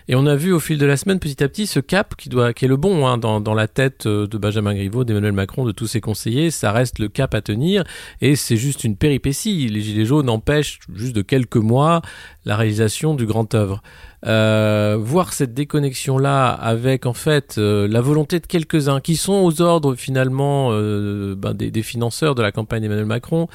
Et 0.08 0.14
on 0.14 0.26
a 0.26 0.36
vu 0.36 0.52
au 0.52 0.60
fil 0.60 0.76
de 0.76 0.84
la 0.84 0.98
semaine 0.98 1.18
petit 1.18 1.42
à 1.42 1.48
petit 1.48 1.66
ce 1.66 1.80
cap 1.80 2.14
qui 2.16 2.28
est 2.28 2.68
le 2.68 2.76
bon 2.76 3.06
hein, 3.06 3.16
dans, 3.16 3.54
la 3.54 3.66
tête 3.66 4.04
euh, 4.04 4.26
de 4.26 4.36
Benjamin 4.36 4.74
Griveaux, 4.74 5.04
d'Emmanuel 5.04 5.32
Macron, 5.32 5.64
de 5.64 5.72
tous 5.72 5.86
ses 5.86 6.02
conseillers. 6.02 6.50
Ça 6.50 6.70
reste 6.70 6.98
le 6.98 7.08
cap 7.08 7.34
à 7.34 7.40
tenir 7.40 7.84
et 8.20 8.36
c'est 8.36 8.58
juste 8.58 8.84
une 8.84 8.94
péripétie. 8.94 9.68
Les 9.68 9.80
gilets 9.80 10.04
jaunes 10.04 10.28
empêchent 10.28 10.80
juste 10.94 11.16
de 11.16 11.22
quelques 11.22 11.56
mois 11.56 12.02
la 12.44 12.56
réalisation 12.56 13.14
du 13.14 13.24
grand 13.24 13.54
œuvre. 13.54 13.82
Euh, 14.26 14.96
voir 14.98 15.34
cette 15.34 15.52
déconnexion 15.52 16.16
là 16.16 16.48
avec 16.48 17.04
en 17.04 17.12
fait 17.12 17.58
la 17.58 18.00
volonté 18.00 18.40
de 18.40 18.46
quelques-uns 18.46 19.00
qui 19.00 19.16
sont 19.16 19.34
aux 19.34 19.60
ordres 19.60 19.96
finalement 19.96 20.70
ben, 20.70 21.52
des, 21.54 21.82
financeurs 21.82 22.34
de 22.34 22.42
la 22.42 22.52
campagne 22.52 22.82
d'Emmanuel 22.82 23.06
Macron, 23.06 23.48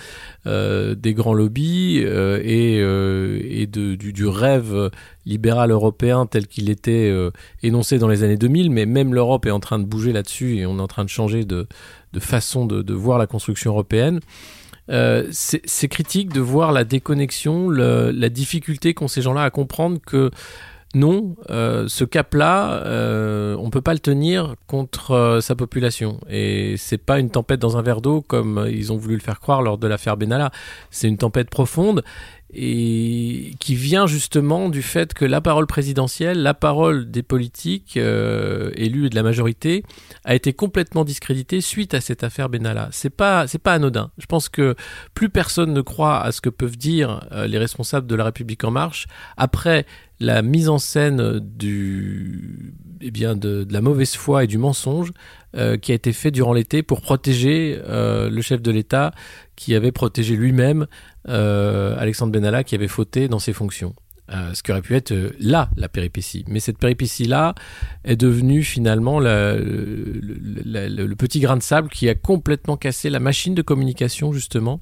des 0.45 1.13
grands 1.13 1.33
lobbies 1.33 1.97
et, 1.99 2.78
et 2.79 3.67
de, 3.67 3.95
du, 3.95 4.27
rêve 4.27 4.89
libéral 5.25 5.71
européen 5.71 6.25
tel 6.25 6.47
qu'il 6.47 6.69
était 6.69 7.13
énoncé 7.63 7.99
dans 7.99 8.07
les 8.07 8.23
années 8.23 8.37
2000, 8.37 8.71
mais 8.71 8.85
même 8.85 9.13
l'Europe 9.13 9.45
est 9.45 9.51
en 9.51 9.59
train 9.59 9.79
de 9.79 9.85
bouger 9.85 10.13
là-dessus 10.13 10.57
et 10.57 10.65
on 10.65 10.77
est 10.77 10.81
en 10.81 10.87
train 10.87 11.03
de 11.03 11.09
changer 11.09 11.45
de, 11.45 11.67
façon 12.19 12.65
de, 12.65 12.93
voir 12.93 13.17
la 13.17 13.27
construction 13.27 13.71
européenne. 13.71 14.19
Euh, 14.89 15.27
c'est 15.31 15.87
critique 15.87 16.33
de 16.33 16.39
voir 16.39 16.71
la 16.71 16.83
déconnexion, 16.83 17.69
la 17.69 18.29
difficulté 18.29 18.93
qu'ont 18.93 19.07
ces 19.07 19.21
gens-là 19.21 19.43
à 19.43 19.49
comprendre 19.49 19.99
que 20.05 20.31
non, 20.95 21.35
euh, 21.51 21.87
ce 21.87 22.03
cap-là, 22.03 22.83
euh, 22.85 23.55
on 23.59 23.69
peut 23.69 23.81
pas 23.81 23.93
le 23.93 23.99
tenir 23.99 24.55
contre 24.65 25.11
euh, 25.11 25.39
sa 25.39 25.55
population. 25.55 26.19
Et 26.29 26.75
c'est 26.77 26.97
pas 26.97 27.19
une 27.19 27.29
tempête 27.29 27.59
dans 27.59 27.77
un 27.77 27.83
verre 27.83 28.01
d'eau 28.01 28.21
comme 28.21 28.65
ils 28.67 28.91
ont 28.91 28.97
voulu 28.97 29.13
le 29.13 29.21
faire 29.21 29.39
croire 29.39 29.61
lors 29.61 29.77
de 29.77 29.87
l'affaire 29.87 30.17
Benalla. 30.17 30.51
C'est 30.89 31.07
une 31.07 31.17
tempête 31.17 31.51
profonde 31.51 32.03
et 32.51 33.53
qui 33.59 33.75
vient 33.75 34.07
justement 34.07 34.69
du 34.69 34.81
fait 34.81 35.13
que 35.13 35.23
la 35.23 35.39
parole 35.39 35.67
présidentielle, 35.67 36.41
la 36.41 36.55
parole 36.55 37.11
des 37.11 37.21
politiques 37.21 37.95
euh, 37.95 38.71
élus 38.75 39.05
et 39.05 39.09
de 39.09 39.15
la 39.15 39.21
majorité 39.21 39.83
a 40.25 40.33
été 40.33 40.53
complètement 40.53 41.03
discréditée 41.03 41.61
suite 41.61 41.93
à 41.93 42.01
cette 42.01 42.23
affaire 42.23 42.49
Benalla. 42.49 42.89
C'est 42.91 43.11
pas 43.11 43.45
c'est 43.45 43.61
pas 43.61 43.73
anodin. 43.73 44.09
Je 44.17 44.25
pense 44.25 44.49
que 44.49 44.75
plus 45.13 45.29
personne 45.29 45.73
ne 45.73 45.81
croit 45.81 46.21
à 46.21 46.31
ce 46.31 46.41
que 46.41 46.49
peuvent 46.49 46.77
dire 46.77 47.27
euh, 47.31 47.45
les 47.45 47.59
responsables 47.59 48.07
de 48.07 48.15
la 48.15 48.23
République 48.23 48.63
en 48.63 48.71
marche 48.71 49.05
après 49.37 49.85
la 50.19 50.41
mise 50.41 50.69
en 50.69 50.79
scène 50.79 51.39
du 51.39 52.73
eh 52.99 53.11
bien 53.11 53.35
de, 53.35 53.65
la 53.69 53.79
mauvaise 53.79 54.15
foi 54.15 54.43
et 54.43 54.47
du 54.47 54.57
mensonge 54.57 55.13
euh, 55.55 55.77
qui 55.77 55.93
a 55.93 55.95
été 55.95 56.11
fait 56.11 56.31
durant 56.31 56.51
l'été 56.51 56.83
pour 56.83 56.99
protéger 56.99 57.79
le 57.87 58.41
chef 58.41 58.61
de 58.61 58.71
l'État 58.71 59.11
qui 59.59 59.75
avait 59.75 59.91
protégé 59.91 60.37
lui-même 60.37 60.87
euh, 61.27 61.93
Alexandre 61.99 62.31
Benalla 62.31 62.63
qui 62.63 62.75
avait 62.75 62.87
fauté 62.87 63.27
dans 63.27 63.39
ses 63.39 63.51
fonctions. 63.51 63.93
ce 64.53 64.63
qui 64.63 64.71
aurait 64.71 64.81
pu 64.81 64.95
être 64.95 65.13
là 65.39 65.69
la 65.75 65.89
péripétie. 65.89 66.45
Mais 66.47 66.61
cette 66.61 66.77
péripétie-là 66.77 67.55
est 68.05 68.15
devenue 68.15 68.63
finalement 68.63 69.19
le, 69.19 71.13
petit 71.17 71.41
grain 71.41 71.57
de 71.57 71.61
sable 71.61 71.89
qui 71.89 72.07
a 72.07 72.15
complètement 72.15 72.77
cassé 72.77 73.09
la 73.09 73.19
machine 73.19 73.53
de 73.53 73.61
communication 73.61 74.31
justement 74.31 74.79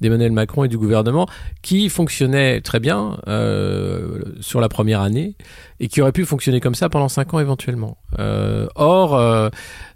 d'Emmanuel 0.00 0.32
Macron 0.32 0.64
et 0.64 0.68
du 0.68 0.78
gouvernement, 0.78 1.26
qui 1.62 1.88
fonctionnait 1.88 2.60
très 2.60 2.80
bien 2.80 3.18
euh, 3.26 4.20
sur 4.40 4.60
la 4.60 4.68
première 4.68 5.00
année 5.00 5.36
et 5.80 5.88
qui 5.88 6.00
aurait 6.00 6.12
pu 6.12 6.24
fonctionner 6.24 6.60
comme 6.60 6.74
ça 6.74 6.88
pendant 6.88 7.08
cinq 7.08 7.34
ans 7.34 7.40
éventuellement. 7.40 7.98
Euh, 8.18 8.68
or, 8.74 9.14
euh, 9.16 9.50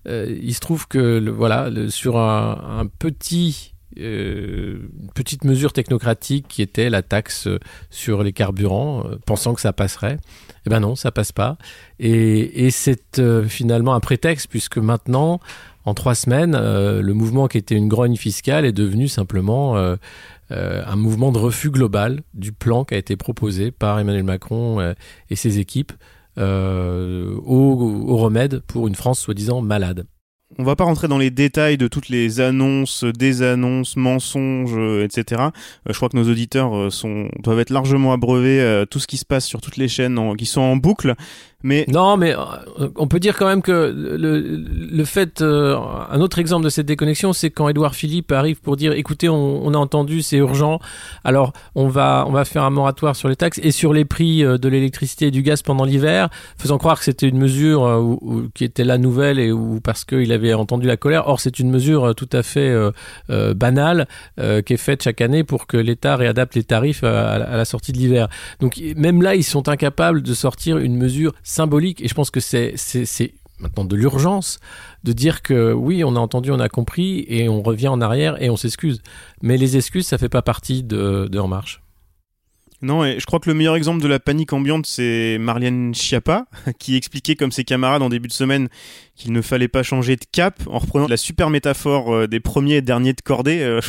il 0.06 0.54
se 0.54 0.60
trouve 0.60 0.88
que 0.88 1.28
voilà, 1.30 1.70
sur 1.88 2.18
un, 2.18 2.86
petit 2.98 3.71
une 3.96 5.10
petite 5.14 5.44
mesure 5.44 5.72
technocratique 5.72 6.46
qui 6.48 6.62
était 6.62 6.90
la 6.90 7.02
taxe 7.02 7.48
sur 7.90 8.22
les 8.22 8.32
carburants, 8.32 9.04
pensant 9.26 9.54
que 9.54 9.60
ça 9.60 9.72
passerait. 9.72 10.18
Eh 10.66 10.70
ben 10.70 10.80
non, 10.80 10.94
ça 10.94 11.10
passe 11.10 11.32
pas. 11.32 11.56
Et, 11.98 12.70
c'est 12.70 13.20
finalement 13.48 13.94
un 13.94 14.00
prétexte 14.00 14.48
puisque 14.48 14.78
maintenant, 14.78 15.40
en 15.84 15.94
trois 15.94 16.14
semaines, 16.14 16.56
le 16.56 17.12
mouvement 17.12 17.48
qui 17.48 17.58
était 17.58 17.74
une 17.74 17.88
grogne 17.88 18.16
fiscale 18.16 18.64
est 18.64 18.72
devenu 18.72 19.08
simplement 19.08 19.76
un 20.50 20.96
mouvement 20.96 21.32
de 21.32 21.38
refus 21.38 21.70
global 21.70 22.20
du 22.34 22.52
plan 22.52 22.84
qui 22.84 22.94
a 22.94 22.98
été 22.98 23.16
proposé 23.16 23.70
par 23.70 23.98
Emmanuel 23.98 24.24
Macron 24.24 24.94
et 25.30 25.36
ses 25.36 25.58
équipes 25.58 25.92
euh, 26.38 27.36
au, 27.44 28.16
remède 28.16 28.60
pour 28.60 28.88
une 28.88 28.94
France 28.94 29.20
soi-disant 29.20 29.60
malade. 29.60 30.06
On 30.58 30.64
va 30.64 30.76
pas 30.76 30.84
rentrer 30.84 31.08
dans 31.08 31.18
les 31.18 31.30
détails 31.30 31.78
de 31.78 31.88
toutes 31.88 32.08
les 32.08 32.40
annonces, 32.40 33.04
désannonces, 33.04 33.96
mensonges, 33.96 34.76
euh, 34.76 35.04
etc. 35.04 35.42
Euh, 35.42 35.50
je 35.88 35.94
crois 35.94 36.08
que 36.08 36.16
nos 36.16 36.30
auditeurs 36.30 36.92
sont, 36.92 37.28
doivent 37.38 37.60
être 37.60 37.70
largement 37.70 38.12
abreuvés 38.12 38.84
tout 38.90 38.98
ce 38.98 39.06
qui 39.06 39.16
se 39.16 39.24
passe 39.24 39.46
sur 39.46 39.60
toutes 39.60 39.76
les 39.76 39.88
chaînes 39.88 40.36
qui 40.36 40.46
sont 40.46 40.60
en 40.60 40.76
boucle. 40.76 41.14
Non, 41.88 42.16
mais 42.16 42.34
euh, 42.34 42.88
on 42.96 43.06
peut 43.06 43.20
dire 43.20 43.36
quand 43.36 43.46
même 43.46 43.62
que 43.62 43.72
le, 43.72 44.40
le 44.40 45.04
fait, 45.04 45.42
euh, 45.42 45.76
un 46.10 46.20
autre 46.20 46.38
exemple 46.38 46.64
de 46.64 46.70
cette 46.70 46.86
déconnexion, 46.86 47.32
c'est 47.32 47.50
quand 47.50 47.68
Édouard 47.68 47.94
Philippe 47.94 48.32
arrive 48.32 48.60
pour 48.60 48.76
dire, 48.76 48.92
écoutez, 48.92 49.28
on, 49.28 49.72
a 49.72 49.78
entendu, 49.78 50.22
c'est 50.22 50.36
urgent, 50.36 50.80
alors 51.24 51.52
on 51.74 51.88
va 51.88 52.24
on 52.28 52.32
va 52.32 52.44
faire 52.44 52.64
un 52.64 52.70
moratoire 52.70 53.16
sur 53.16 53.28
les 53.28 53.36
taxes 53.36 53.60
et 53.62 53.70
sur 53.70 53.92
les 53.92 54.04
prix 54.04 54.44
euh, 54.44 54.58
de 54.58 54.68
l'électricité 54.68 55.26
et 55.26 55.30
du 55.30 55.42
gaz 55.42 55.62
pendant 55.62 55.84
l'hiver, 55.84 56.28
faisant 56.58 56.78
croire 56.78 56.98
que 56.98 57.04
c'était 57.04 57.28
une 57.28 57.38
mesure 57.38 57.82
qui 58.54 58.64
était 58.64 58.84
la 58.84 58.98
nouvelle 58.98 59.38
et 59.38 59.52
ou 59.52 59.80
parce 59.80 60.04
qu'il 60.04 60.32
avait 60.32 60.54
entendu 60.54 60.86
la 60.86 60.96
colère. 60.96 61.28
Or, 61.28 61.40
c'est 61.40 61.58
une 61.58 61.70
mesure 61.70 62.14
tout 62.14 62.28
à 62.32 62.42
fait 62.42 62.74
banale 63.28 64.06
qui 64.38 64.72
est 64.72 64.76
faite 64.76 65.02
chaque 65.02 65.20
année 65.20 65.44
pour 65.44 65.66
que 65.66 65.76
l'État 65.76 66.16
réadapte 66.16 66.54
les 66.54 66.64
tarifs 66.64 67.04
à 67.04 67.38
la 67.38 67.64
sortie 67.64 67.92
de 67.92 67.98
l'hiver. 67.98 68.28
Donc 68.60 68.80
même 68.96 69.22
là, 69.22 69.34
ils 69.34 69.44
sont 69.44 69.68
incapables 69.68 70.22
de 70.22 70.34
sortir 70.34 70.78
une 70.78 70.96
mesure 70.96 71.32
symbolique 71.52 72.02
et 72.02 72.08
je 72.08 72.14
pense 72.14 72.30
que 72.30 72.40
c'est 72.40 72.74
maintenant 73.58 73.84
de 73.84 73.94
l'urgence 73.94 74.58
de 75.04 75.12
dire 75.12 75.42
que 75.42 75.72
oui, 75.72 76.02
on 76.04 76.16
a 76.16 76.18
entendu, 76.18 76.50
on 76.50 76.60
a 76.60 76.68
compris 76.68 77.24
et 77.28 77.48
on 77.48 77.62
revient 77.62 77.88
en 77.88 78.00
arrière 78.00 78.42
et 78.42 78.50
on 78.50 78.56
s'excuse. 78.56 79.02
Mais 79.42 79.56
les 79.56 79.76
excuses, 79.76 80.06
ça 80.06 80.18
fait 80.18 80.28
pas 80.28 80.42
partie 80.42 80.82
de, 80.82 81.28
de 81.30 81.38
En 81.38 81.48
Marche. 81.48 81.81
Non, 82.82 83.04
et 83.04 83.20
je 83.20 83.26
crois 83.26 83.38
que 83.38 83.48
le 83.48 83.54
meilleur 83.54 83.76
exemple 83.76 84.02
de 84.02 84.08
la 84.08 84.18
panique 84.18 84.52
ambiante, 84.52 84.86
c'est 84.86 85.38
Marlène 85.38 85.94
Schiappa, 85.94 86.46
qui 86.80 86.96
expliquait 86.96 87.36
comme 87.36 87.52
ses 87.52 87.62
camarades 87.62 88.02
en 88.02 88.08
début 88.08 88.26
de 88.26 88.32
semaine 88.32 88.68
qu'il 89.14 89.32
ne 89.32 89.40
fallait 89.40 89.68
pas 89.68 89.84
changer 89.84 90.16
de 90.16 90.24
cap, 90.30 90.60
en 90.66 90.78
reprenant 90.78 91.06
la 91.06 91.16
super 91.16 91.48
métaphore 91.48 92.12
euh, 92.12 92.26
des 92.26 92.40
premiers 92.40 92.76
et 92.76 92.82
derniers 92.82 93.12
de 93.12 93.20
cordée. 93.20 93.60
Euh, 93.60 93.80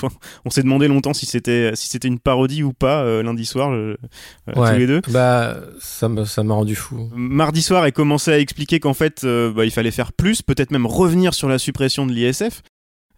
on 0.45 0.51
s'est 0.51 0.61
demandé 0.61 0.87
longtemps 0.87 1.13
si 1.13 1.25
c'était 1.25 1.71
si 1.75 1.87
c'était 1.87 2.07
une 2.07 2.19
parodie 2.19 2.61
ou 2.61 2.71
pas 2.73 3.01
euh, 3.01 3.23
lundi 3.23 3.45
soir, 3.45 3.75
tous 4.53 4.77
les 4.77 4.85
deux. 4.87 5.01
Bah, 5.09 5.57
ça 5.79 6.07
m'a 6.07 6.25
ça 6.25 6.43
m'a 6.43 6.53
rendu 6.53 6.75
fou. 6.75 7.09
Mardi 7.15 7.63
soir, 7.63 7.85
elle 7.85 7.93
commençait 7.93 8.33
à 8.33 8.39
expliquer 8.39 8.79
qu'en 8.79 8.93
fait, 8.93 9.25
bah, 9.25 9.65
il 9.65 9.71
fallait 9.71 9.91
faire 9.91 10.13
plus, 10.13 10.41
peut-être 10.43 10.71
même 10.71 10.85
revenir 10.85 11.33
sur 11.33 11.49
la 11.49 11.57
suppression 11.57 12.05
de 12.05 12.11
l'ISF. 12.11 12.61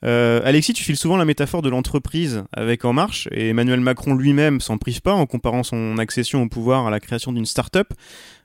Euh, 0.06 0.40
Alexis, 0.44 0.74
tu 0.74 0.84
files 0.84 0.98
souvent 0.98 1.18
la 1.18 1.26
métaphore 1.26 1.62
de 1.62 1.70
l'entreprise 1.70 2.44
avec 2.52 2.86
En 2.86 2.94
Marche, 2.94 3.28
et 3.32 3.50
Emmanuel 3.50 3.80
Macron 3.80 4.14
lui-même 4.14 4.62
s'en 4.62 4.78
prive 4.78 5.02
pas 5.02 5.14
en 5.14 5.26
comparant 5.26 5.64
son 5.64 5.98
accession 5.98 6.44
au 6.44 6.48
pouvoir 6.48 6.86
à 6.86 6.92
la 6.92 7.00
création 7.00 7.32
d'une 7.32 7.46
start-up. 7.46 7.88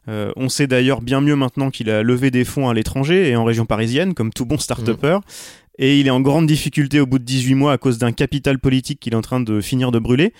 Euh, 0.08 0.32
on 0.36 0.48
sait 0.48 0.66
d'ailleurs 0.66 1.02
bien 1.02 1.20
mieux 1.20 1.36
maintenant 1.36 1.70
qu'il 1.70 1.90
a 1.90 2.02
levé 2.02 2.30
des 2.30 2.44
fonds 2.44 2.68
à 2.68 2.74
l'étranger 2.74 3.28
et 3.28 3.36
en 3.36 3.44
région 3.44 3.66
parisienne, 3.66 4.14
comme 4.14 4.32
tout 4.32 4.46
bon 4.46 4.56
start-upper. 4.58 5.18
Mmh. 5.18 5.20
Et 5.82 5.98
il 5.98 6.06
est 6.06 6.10
en 6.10 6.20
grande 6.20 6.46
difficulté 6.46 7.00
au 7.00 7.06
bout 7.06 7.18
de 7.18 7.24
18 7.24 7.54
mois 7.54 7.72
à 7.72 7.78
cause 7.78 7.96
d'un 7.96 8.12
capital 8.12 8.58
politique 8.58 9.00
qu'il 9.00 9.14
est 9.14 9.16
en 9.16 9.22
train 9.22 9.40
de 9.40 9.60
finir 9.60 9.90
de 9.90 9.98
brûler. 9.98 10.34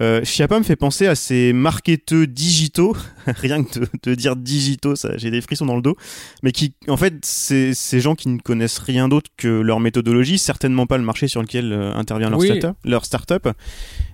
Euh, 0.00 0.24
Chiappa 0.24 0.58
me 0.58 0.64
fait 0.64 0.76
penser 0.76 1.06
à 1.06 1.14
ces 1.14 1.52
marketeux 1.52 2.26
digitaux, 2.26 2.96
rien 3.26 3.62
que 3.62 3.80
de, 4.02 4.14
dire 4.14 4.34
digitaux, 4.34 4.96
ça, 4.96 5.16
j'ai 5.16 5.30
des 5.30 5.40
frissons 5.40 5.66
dans 5.66 5.76
le 5.76 5.82
dos, 5.82 5.96
mais 6.42 6.50
qui, 6.50 6.74
en 6.88 6.96
fait, 6.96 7.14
c'est 7.22 7.74
ces 7.74 8.00
gens 8.00 8.16
qui 8.16 8.28
ne 8.28 8.38
connaissent 8.38 8.78
rien 8.78 9.08
d'autre 9.08 9.30
que 9.36 9.48
leur 9.48 9.78
méthodologie, 9.78 10.38
certainement 10.38 10.86
pas 10.86 10.98
le 10.98 11.04
marché 11.04 11.28
sur 11.28 11.42
lequel 11.42 11.72
euh, 11.72 11.94
intervient 11.94 12.28
leur, 12.28 12.42
start 12.42 12.76
leur 12.84 13.04
startup, 13.04 13.48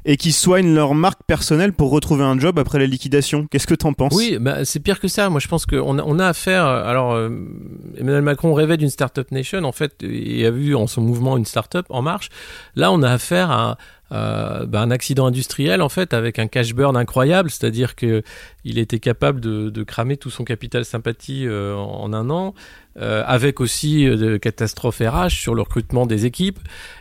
et 0.04 0.16
qui 0.18 0.32
soignent 0.32 0.74
leur 0.74 0.94
marque 0.94 1.20
personnelle 1.26 1.72
pour 1.72 1.90
retrouver 1.90 2.24
un 2.24 2.38
job 2.38 2.58
après 2.58 2.78
la 2.78 2.86
liquidation. 2.86 3.46
Qu'est-ce 3.50 3.66
que 3.66 3.74
t'en 3.74 3.94
penses? 3.94 4.14
Oui, 4.14 4.36
bah, 4.38 4.64
c'est 4.64 4.80
pire 4.80 5.00
que 5.00 5.08
ça. 5.08 5.30
Moi, 5.30 5.40
je 5.40 5.48
pense 5.48 5.64
qu'on 5.64 5.98
a, 5.98 6.02
on 6.02 6.18
a 6.18 6.26
affaire. 6.26 6.66
Alors, 6.66 7.12
euh, 7.12 7.30
Emmanuel 7.96 8.22
Macron 8.22 8.52
rêvait 8.52 8.76
d'une 8.76 8.90
startup 8.90 9.30
nation, 9.30 9.64
en 9.64 9.72
fait, 9.72 10.02
et 10.02 10.44
a 10.44 10.50
vu 10.50 10.74
en 10.74 10.86
son 10.86 11.00
mouvement 11.00 11.38
une 11.38 11.46
startup 11.46 11.86
en 11.88 12.02
marche. 12.02 12.28
Là, 12.76 12.92
on 12.92 13.02
a 13.02 13.10
affaire 13.10 13.50
à 13.50 13.78
euh, 14.12 14.66
bah, 14.66 14.80
un 14.80 14.90
accident 14.90 15.26
industriel 15.26 15.82
en 15.82 15.88
fait 15.88 16.14
avec 16.14 16.38
un 16.38 16.48
cash 16.48 16.74
burn 16.74 16.96
incroyable, 16.96 17.50
c'est-à-dire 17.50 17.94
que 17.94 18.22
il 18.64 18.78
était 18.78 18.98
capable 18.98 19.40
de, 19.40 19.82
cramer 19.84 20.16
tout 20.16 20.30
son 20.30 20.44
capital 20.44 20.84
sympathie 20.84 21.46
euh, 21.46 21.74
en 21.76 22.12
un 22.12 22.28
an, 22.30 22.54
euh, 22.96 23.22
avec 23.24 23.60
aussi 23.60 24.04
euh, 24.04 24.16
de 24.16 24.36
catastrophes 24.36 24.98
RH 25.00 25.30
sur 25.30 25.54
le 25.54 25.62
recrutement 25.62 26.06
des 26.06 26.26
équipes 26.26 26.58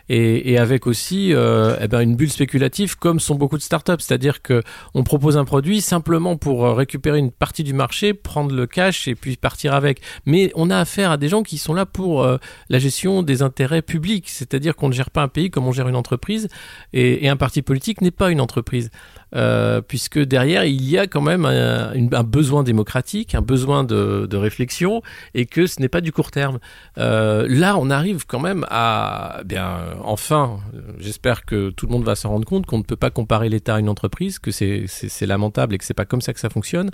et, 0.08 0.60
avec 0.60 0.86
aussi 0.86 1.34
euh, 1.34 1.78
eh 1.82 1.88
ben 1.88 2.02
une 2.02 2.16
bulle 2.16 2.30
spéculative 2.30 2.96
comme 2.96 3.20
sont 3.20 3.34
beaucoup 3.34 3.58
de 3.58 3.64
startups, 3.64 4.00
c'est-à-dire 4.00 4.44
que 4.44 4.62
on 4.94 5.04
propose 5.04 5.36
un 5.36 5.46
produit 5.46 5.82
simplement 5.82 6.36
pour 6.38 6.64
récupérer 6.76 7.18
une 7.18 7.32
partie 7.32 7.64
du 7.64 7.74
marché, 7.74 8.14
prendre 8.14 8.56
le 8.56 8.68
cash 8.68 9.08
et 9.08 9.16
puis 9.16 9.36
partir 9.36 9.74
avec. 9.74 10.02
Mais 10.26 10.52
on 10.56 10.70
a 10.70 10.78
affaire 10.78 11.12
à 11.12 11.18
des 11.18 11.28
gens 11.28 11.44
qui 11.44 11.58
sont 11.58 11.74
là 11.74 11.86
pour 11.86 12.28
la 12.70 12.80
gestion 12.80 13.22
des 13.22 13.44
intérêts 13.44 13.84
publics, 13.84 14.30
c'est-à-dire 14.30 14.76
qu'on 14.76 14.90
ne 14.90 14.94
gère 14.94 15.12
pas 15.12 15.22
un 15.22 15.28
pays 15.28 15.52
comme 15.52 15.68
on 15.68 15.72
gère 15.72 15.88
une 15.88 15.96
entreprise 15.96 16.48
et 16.94 17.30
un 17.30 17.38
parti 17.38 17.62
politique 17.62 18.02
n'est 18.02 18.10
pas 18.10 18.32
une 18.32 18.42
entreprise. 18.42 18.90
Euh, 19.36 19.82
puisque 19.82 20.18
derrière 20.20 20.66
il 20.66 20.84
y 20.90 20.98
a 20.98 21.06
quand 21.06 21.22
même 21.22 21.46
un, 21.46 22.24
besoin 22.24 22.64
démocratique, 22.64 23.36
un 23.36 23.42
besoin 23.42 23.84
de, 23.84 24.36
réflexion, 24.36 25.02
et 25.34 25.46
que 25.46 25.68
ce 25.68 25.82
n'est 25.82 25.90
pas 25.90 26.02
du 26.02 26.12
court 26.12 26.32
terme. 26.32 26.60
Euh, 26.98 27.46
là, 27.50 27.78
on 27.78 27.90
arrive 27.90 28.26
quand 28.26 28.40
même 28.40 28.66
à, 28.70 29.42
bien, 29.46 29.80
enfin, 30.04 30.60
j'espère 30.98 31.46
que 31.46 31.70
tout 31.70 31.86
le 31.86 31.92
monde 31.92 32.04
va 32.04 32.16
s'en 32.16 32.30
rendre 32.30 32.46
compte 32.46 32.66
qu'on 32.66 32.78
ne 32.80 32.84
peut 32.84 32.96
pas 32.96 33.10
comparer 33.10 33.50
l'État 33.50 33.76
à 33.76 33.80
une 33.80 33.90
entreprise, 33.90 34.40
que 34.40 34.52
c'est 34.52 35.26
lamentable 35.26 35.76
et 35.76 35.78
que 35.78 35.86
c'est 35.86 35.94
pas 35.94 36.06
comme 36.06 36.22
ça 36.22 36.34
que 36.34 36.40
ça 36.40 36.50
fonctionne 36.50 36.90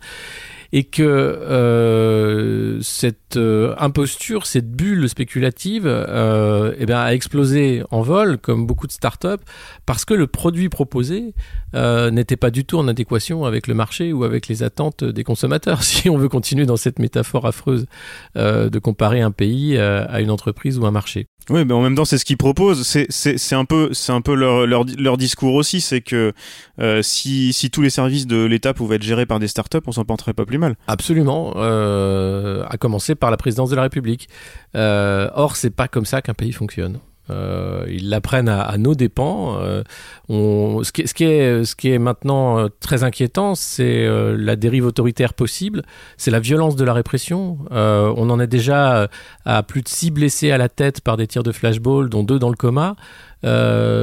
et 0.74 0.84
que 0.84 1.04
euh, 1.04 2.82
cette 2.82 3.39
imposture, 3.77 4.46
cette 4.46 4.72
bulle 4.72 5.08
spéculative, 5.08 5.86
eh 5.88 6.86
bien, 6.86 7.00
a 7.00 7.13
explosé 7.13 7.84
en 7.92 8.01
vol, 8.01 8.38
comme 8.39 8.65
beaucoup 8.65 8.88
de 8.88 8.92
startups, 8.92 9.44
parce 9.86 10.04
que 10.04 10.13
le 10.13 10.27
produit 10.27 10.70
proposé 10.70 11.34
euh, 11.75 12.12
n'était 12.25 12.38
pas 12.38 12.51
du 12.51 12.65
tout 12.65 12.77
en 12.77 12.88
adéquation 12.88 13.46
avec 13.46 13.67
le 13.67 13.74
marché 13.74 14.13
ou 14.13 14.24
avec 14.24 14.48
les 14.48 14.63
attentes 14.63 15.03
des 15.03 15.24
consommateurs. 15.24 15.84
Si 15.96 16.10
on 16.10 16.17
veut 16.17 16.29
continuer 16.29 16.65
dans 16.65 16.77
cette 16.77 17.00
métaphore 17.00 17.46
affreuse 17.46 17.86
euh, 18.36 18.70
de 18.70 18.79
comparer 18.79 19.22
un 19.22 19.32
pays 19.32 19.77
à 19.77 20.20
une 20.20 20.29
entreprise 20.32 20.77
ou 20.77 20.86
un 20.86 20.91
marché. 20.91 21.27
Oui, 21.50 21.63
mais 21.63 21.74
en 21.74 21.82
même 21.82 21.96
temps, 21.96 22.05
c'est 22.05 22.17
ce 22.17 22.25
qu'ils 22.25 22.38
proposent. 22.38 22.84
C'est, 22.84 23.55
un 23.55 23.65
peu, 23.65 23.89
c'est 23.94 24.12
un 24.12 24.22
peu 24.22 24.34
leur, 24.34 24.65
leur, 24.65 24.84
leur 24.98 25.17
discours 25.17 25.53
aussi. 25.53 25.79
C'est 25.79 26.01
que 26.01 26.34
euh, 26.79 27.01
si, 27.03 27.53
si 27.53 27.70
tous 27.70 27.82
les 27.84 27.91
services 27.91 28.25
de 28.25 28.44
l'État 28.44 28.74
pouvaient 28.74 28.96
être 28.96 29.03
gérés 29.03 29.27
par 29.27 29.39
des 29.39 29.48
startups, 29.48 29.77
on 29.86 29.91
s'en 29.91 30.05
porterait 30.05 30.34
pas 30.34 30.46
plus 30.46 30.58
mal. 30.58 30.75
Absolument. 30.88 31.53
Euh, 31.58 32.63
à 32.67 32.77
commencer 32.77 33.13
par 33.13 33.29
la 33.29 33.38
présidence 33.38 33.70
de 33.70 33.75
la 33.75 33.84
République. 33.84 34.27
Euh, 34.75 35.29
or, 35.36 35.55
c'est 35.55 35.70
pas 35.70 35.88
comme 35.88 36.05
ça 36.05 36.22
qu'un 36.22 36.34
pays 36.34 36.51
fonctionne. 36.51 37.00
Euh, 37.29 37.86
ils 37.89 38.10
l'apprennent 38.10 38.50
à, 38.50 38.62
à, 38.62 38.77
nos 38.77 38.96
dépens. 38.96 39.58
Euh, 39.60 39.84
ce, 40.29 40.91
qui, 40.91 41.24
est, 41.89 42.00
maintenant 42.00 42.60
euh, 42.60 42.67
très 42.79 43.03
inquiétant, 43.03 43.55
c'est 43.55 44.08
la 44.38 44.55
dérive 44.55 44.86
autoritaire 44.86 45.34
possible, 45.34 45.84
c'est 46.17 46.32
la 46.32 46.39
violence 46.39 46.75
de 46.75 46.84
la 46.84 46.94
répression. 46.94 47.58
On 47.72 48.29
en 48.29 48.39
est 48.39 48.48
déjà 48.48 49.10
à 49.46 49.63
plus 49.63 49.82
de 49.82 49.88
six 49.88 50.12
blessés 50.12 50.51
à 50.51 50.58
la 50.58 50.70
tête 50.70 51.01
par 51.01 51.17
des 51.17 51.27
tirs 51.27 51.44
de 51.44 51.51
flashball, 51.51 52.10
dont 52.10 52.24
deux 52.24 52.39
dans 52.39 52.50
le 52.50 52.55
coma. 52.55 52.96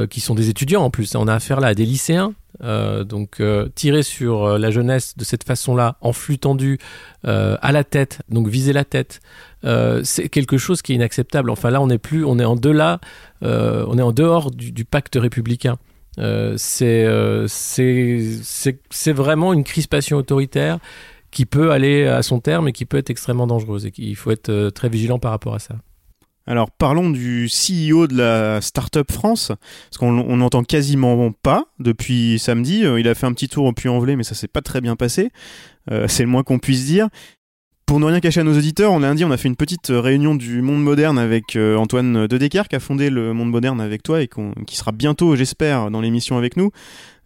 Qui 0.09 0.21
sont 0.21 0.35
des 0.35 0.49
étudiants 0.49 0.83
en 0.83 0.89
plus. 0.89 1.15
On 1.15 1.27
a 1.27 1.33
affaire 1.33 1.59
là 1.59 1.67
à 1.67 1.73
des 1.73 1.85
lycéens. 1.85 2.33
Euh, 2.61 3.03
donc 3.03 3.39
euh, 3.39 3.67
tirer 3.73 4.03
sur 4.03 4.59
la 4.59 4.69
jeunesse 4.71 5.17
de 5.17 5.23
cette 5.23 5.43
façon-là, 5.43 5.97
en 6.01 6.13
flux 6.13 6.37
tendu, 6.37 6.77
à 7.23 7.71
la 7.71 7.83
tête, 7.85 8.19
donc 8.27 8.47
viser 8.49 8.73
la 8.73 8.83
tête, 8.83 9.21
c'est 10.03 10.27
quelque 10.29 10.57
chose 10.57 10.81
qui 10.81 10.91
est 10.91 10.95
inacceptable. 10.95 11.49
Enfin 11.49 11.69
là, 11.69 11.81
on 11.81 11.87
n'est 11.87 11.97
plus, 11.97 12.25
on 12.25 12.37
est 12.37 12.45
en 12.45 12.55
est 13.97 14.13
dehors 14.13 14.51
du, 14.51 14.85
pacte 14.85 15.15
républicain. 15.15 15.77
c'est 16.57 17.07
c'est 17.47 19.13
vraiment 19.13 19.53
une 19.53 19.63
crispation 19.63 20.17
autoritaire 20.17 20.79
qui 21.31 21.45
peut 21.45 21.71
aller 21.71 22.05
à 22.05 22.21
son 22.23 22.39
terme 22.41 22.67
et 22.67 22.73
qui 22.73 22.85
peut 22.85 22.97
être 22.97 23.09
extrêmement 23.09 23.47
dangereuse 23.47 23.85
et 23.85 23.91
qu'il 23.91 24.15
faut 24.15 24.31
être 24.31 24.69
très 24.69 24.89
vigilant 24.89 25.17
par 25.17 25.31
rapport 25.31 25.55
à 25.55 25.59
ça. 25.59 25.75
Alors 26.45 26.71
parlons 26.71 27.09
du 27.09 27.47
CEO 27.47 28.07
de 28.07 28.17
la 28.17 28.59
Startup 28.59 29.09
France, 29.09 29.51
parce 29.89 29.97
qu'on 29.97 30.11
n'entend 30.11 30.63
quasiment 30.63 31.31
pas 31.31 31.65
depuis 31.79 32.37
samedi. 32.37 32.85
Euh, 32.85 32.99
il 32.99 33.07
a 33.07 33.15
fait 33.15 33.25
un 33.25 33.33
petit 33.33 33.47
tour 33.47 33.65
au 33.65 33.71
Puy-en-Velay, 33.71 34.17
mais 34.17 34.23
ça 34.23 34.35
s'est 34.35 34.49
pas 34.49 34.61
très 34.61 34.81
bien 34.81 34.97
passé. 34.97 35.29
Euh, 35.89 36.07
c'est 36.09 36.23
le 36.23 36.29
moins 36.29 36.43
qu'on 36.43 36.59
puisse 36.59 36.85
dire. 36.85 37.07
Pour 37.85 37.99
ne 37.99 38.05
rien 38.05 38.19
cacher 38.19 38.41
à 38.41 38.43
nos 38.43 38.57
auditeurs, 38.57 38.91
on 38.91 38.99
lundi, 38.99 39.23
on 39.23 39.31
a 39.31 39.37
fait 39.37 39.47
une 39.47 39.55
petite 39.55 39.87
réunion 39.89 40.35
du 40.35 40.61
monde 40.61 40.83
moderne 40.83 41.19
avec 41.19 41.55
euh, 41.55 41.75
Antoine 41.77 42.27
Dedecker 42.27 42.63
qui 42.69 42.75
a 42.75 42.79
fondé 42.79 43.09
le 43.09 43.33
monde 43.33 43.49
moderne 43.49 43.79
avec 43.79 44.03
toi 44.03 44.21
et 44.21 44.29
qui 44.65 44.75
sera 44.77 44.91
bientôt, 44.91 45.35
j'espère, 45.35 45.91
dans 45.91 46.01
l'émission 46.01 46.37
avec 46.37 46.57
nous. 46.57 46.71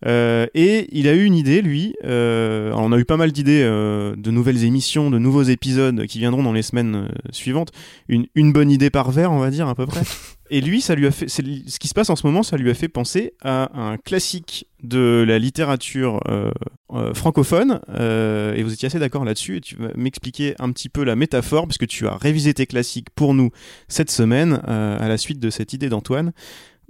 Euh, 0.05 0.45
et 0.53 0.87
il 0.91 1.07
a 1.07 1.13
eu 1.13 1.23
une 1.23 1.35
idée, 1.35 1.61
lui. 1.61 1.95
Euh, 2.03 2.71
on 2.75 2.91
a 2.91 2.97
eu 2.97 3.05
pas 3.05 3.17
mal 3.17 3.31
d'idées 3.31 3.63
euh, 3.63 4.15
de 4.15 4.31
nouvelles 4.31 4.63
émissions, 4.63 5.09
de 5.09 5.17
nouveaux 5.17 5.43
épisodes 5.43 6.05
qui 6.05 6.19
viendront 6.19 6.43
dans 6.43 6.53
les 6.53 6.61
semaines 6.61 7.09
suivantes. 7.31 7.71
Une, 8.07 8.27
une 8.35 8.53
bonne 8.53 8.71
idée 8.71 8.89
par 8.89 9.11
verre, 9.11 9.31
on 9.31 9.39
va 9.39 9.49
dire 9.49 9.67
à 9.67 9.75
peu 9.75 9.85
près. 9.85 10.01
Et 10.49 10.61
lui, 10.61 10.79
ça 10.79 10.95
lui 10.95 11.07
a 11.07 11.11
fait. 11.11 11.27
Ce 11.27 11.41
qui 11.41 11.87
se 11.89 11.93
passe 11.93 12.09
en 12.09 12.15
ce 12.15 12.25
moment, 12.25 12.41
ça 12.41 12.55
lui 12.55 12.69
a 12.69 12.73
fait 12.73 12.87
penser 12.87 13.33
à 13.41 13.69
un 13.77 13.97
classique 13.97 14.65
de 14.81 15.25
la 15.27 15.39
littérature 15.39 16.21
francophone. 17.13 17.81
et 17.89 18.63
vous 18.63 18.71
étiez 18.71 18.85
assez 18.85 18.97
d'accord 18.99 19.25
là-dessus. 19.25 19.57
Et 19.57 19.61
tu 19.61 19.75
vas 19.75 19.89
m'expliquer 19.97 20.55
un 20.59 20.71
petit 20.71 20.87
peu 20.87 21.03
la 21.03 21.17
métaphore, 21.17 21.67
parce 21.67 21.77
que 21.77 21.83
tu 21.83 22.07
as 22.07 22.15
révisé 22.15 22.53
tes 22.53 22.65
classiques 22.65 23.09
pour 23.09 23.33
nous 23.33 23.49
cette 23.89 24.09
semaine, 24.09 24.61
à 24.63 25.09
la 25.09 25.17
suite 25.17 25.41
de 25.41 25.49
cette 25.49 25.73
idée 25.73 25.89
d'Antoine. 25.89 26.31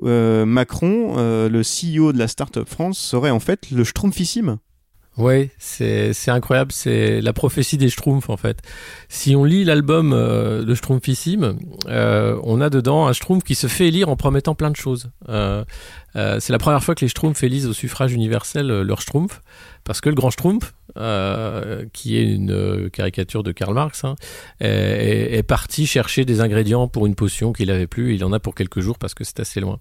Euh, 0.03 0.45
Macron, 0.45 1.15
euh, 1.17 1.49
le 1.49 1.61
CEO 1.61 2.13
de 2.13 2.17
la 2.17 2.27
Startup 2.27 2.67
France, 2.67 2.97
serait 2.97 3.31
en 3.31 3.39
fait 3.39 3.71
le 3.71 3.83
Schtroumpfissime. 3.83 4.57
Ouais, 5.17 5.49
c'est 5.57 6.13
incroyable, 6.27 6.71
c'est 6.71 7.21
la 7.21 7.33
prophétie 7.33 7.77
des 7.77 7.89
Schtroumpfs 7.89 8.29
en 8.29 8.37
fait. 8.37 8.59
Si 9.09 9.35
on 9.35 9.45
lit 9.45 9.63
l'album 9.63 10.13
euh, 10.13 10.63
de 10.63 10.75
Schtroumpfissime, 10.75 11.57
euh, 11.87 12.39
on 12.43 12.61
a 12.61 12.69
dedans 12.69 13.07
un 13.07 13.13
Schtroumpf 13.13 13.43
qui 13.43 13.55
se 13.55 13.65
fait 13.65 13.87
élire 13.87 14.09
en 14.09 14.15
promettant 14.15 14.53
plein 14.53 14.69
de 14.69 14.75
choses. 14.75 15.09
Euh, 15.27 15.65
euh, 16.15 16.39
c'est 16.39 16.53
la 16.53 16.59
première 16.59 16.83
fois 16.83 16.93
que 16.93 17.03
les 17.03 17.09
Schtroumpfs 17.09 17.41
élisent 17.41 17.65
au 17.65 17.73
suffrage 17.73 18.13
universel 18.13 18.67
leur 18.67 19.01
Schtroumpf, 19.01 19.41
parce 19.87 20.01
que 20.01 20.09
le 20.09 20.15
grand 20.15 20.29
Schtroumpf, 20.29 20.73
euh, 20.97 21.85
qui 21.93 22.17
est 22.17 22.23
une 22.23 22.51
euh, 22.51 22.89
caricature 22.89 23.41
de 23.41 23.53
Karl 23.53 23.73
Marx, 23.73 24.03
hein, 24.03 24.15
est, 24.59 25.47
parti 25.47 25.87
chercher 25.87 26.25
des 26.25 26.41
ingrédients 26.41 26.89
pour 26.89 27.07
une 27.07 27.15
potion 27.15 27.53
qu'il 27.53 27.71
avait 27.71 27.87
plus. 27.87 28.13
Il 28.13 28.25
en 28.25 28.33
a 28.33 28.39
pour 28.41 28.53
quelques 28.53 28.81
jours 28.81 28.97
parce 28.97 29.13
que 29.13 29.23
c'est 29.23 29.39
assez 29.39 29.61
loin. 29.61 29.79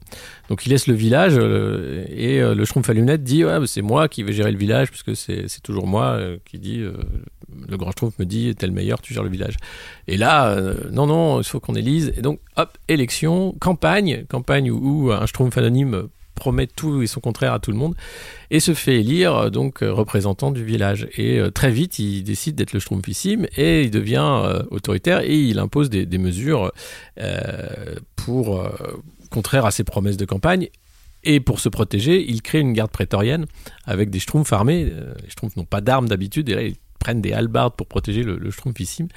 Donc 0.48 0.64
il 0.64 0.70
laisse 0.70 0.86
le 0.86 0.94
village 0.94 1.34
euh, 1.36 2.04
et 2.08 2.38
le 2.38 2.64
Schtroumpf 2.64 2.88
à 2.88 2.92
lunettes 2.92 3.24
dit 3.24 3.42
c'est 3.66 3.82
moi 3.82 4.06
qui 4.06 4.22
vais 4.22 4.32
gérer 4.32 4.52
le 4.52 4.58
village 4.58 4.90
puisque 4.90 5.16
c'est 5.16 5.48
c'est 5.48 5.60
toujours 5.60 5.88
moi 5.88 6.20
qui 6.44 6.60
dit 6.60 6.78
le 6.78 7.76
grand 7.76 7.90
Schtroumpf 7.90 8.16
me 8.20 8.24
dit 8.24 8.54
t'es 8.54 8.68
le 8.68 8.72
meilleur 8.72 9.00
tu 9.00 9.12
gères 9.12 9.24
le 9.24 9.30
village. 9.30 9.56
Et 10.06 10.16
là 10.16 10.56
non 10.92 11.06
non 11.06 11.40
il 11.40 11.44
faut 11.44 11.58
qu'on 11.58 11.74
élise 11.74 12.12
et 12.16 12.22
donc 12.22 12.38
hop 12.56 12.78
élection 12.86 13.56
campagne 13.58 14.24
campagne 14.28 14.70
où, 14.70 15.06
où 15.06 15.12
un 15.12 15.26
Schtroumpf 15.26 15.58
anonyme 15.58 16.08
promet 16.36 16.68
tout 16.68 17.02
et 17.02 17.08
son 17.08 17.18
contraire 17.18 17.52
à 17.52 17.58
tout 17.58 17.72
le 17.72 17.76
monde 17.76 17.96
et 18.50 18.60
se 18.60 18.74
fait 18.74 19.00
élire 19.00 19.34
euh, 19.34 19.50
donc 19.50 19.82
euh, 19.82 19.92
représentant 19.92 20.52
du 20.52 20.64
village 20.64 21.08
et 21.16 21.40
euh, 21.40 21.50
très 21.50 21.72
vite 21.72 21.98
il 21.98 22.22
décide 22.22 22.54
d'être 22.54 22.72
le 22.72 22.78
Schtroumpfissime 22.78 23.48
et 23.56 23.82
il 23.82 23.90
devient 23.90 24.60
autoritaire 24.70 25.20
et 25.20 25.34
il 25.34 25.58
impose 25.58 25.90
des, 25.90 26.18
mesures 26.18 26.70
pour 28.14 28.62
contraire 29.30 29.64
à 29.64 29.70
ses 29.70 29.82
promesses 29.82 30.16
de 30.16 30.24
campagne 30.24 30.68
et 31.24 31.40
pour 31.40 31.58
se 31.58 31.68
protéger, 31.68 32.24
il 32.28 32.42
crée 32.42 32.60
une 32.60 32.72
garde 32.72 32.90
prétorienne 32.90 33.46
avec 33.84 34.10
des 34.10 34.20
schtroumpfs 34.20 34.52
armés. 34.52 34.84
Les 34.84 35.30
schtroumpfs 35.30 35.56
n'ont 35.56 35.64
pas 35.64 35.80
d'armes 35.80 36.08
d'habitude, 36.08 36.48
et 36.48 36.54
là, 36.54 36.62
ils 36.62 36.76
prennent 37.00 37.20
des 37.20 37.32
halbardes 37.32 37.74
pour 37.74 37.88
protéger 37.88 38.22
le, 38.22 38.36
le 38.36 38.50
schtroumpfissime. 38.50 39.08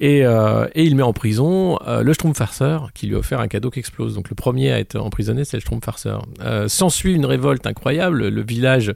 Et, 0.00 0.24
euh, 0.24 0.66
et 0.74 0.84
il 0.84 0.94
met 0.94 1.02
en 1.02 1.12
prison 1.12 1.78
euh, 1.86 2.02
le 2.02 2.12
schtroumpf 2.12 2.38
farceur 2.38 2.92
qui 2.92 3.08
lui 3.08 3.16
a 3.16 3.18
offert 3.18 3.40
un 3.40 3.48
cadeau 3.48 3.70
qui 3.70 3.80
explose. 3.80 4.14
Donc 4.14 4.28
le 4.28 4.36
premier 4.36 4.70
à 4.70 4.78
être 4.78 4.96
emprisonné, 4.96 5.44
c'est 5.44 5.56
le 5.56 5.60
schtroumpf 5.60 5.84
farceur. 5.84 6.24
Euh, 6.40 6.68
S'ensuit 6.68 7.14
une 7.14 7.26
révolte 7.26 7.66
incroyable. 7.66 8.28
Le 8.28 8.42
village 8.42 8.94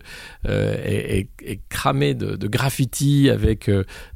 euh, 0.48 0.74
est, 0.84 1.28
cramé 1.68 2.14
de, 2.14 2.36
de 2.36 2.46
graffitis 2.46 3.30
avec. 3.30 3.70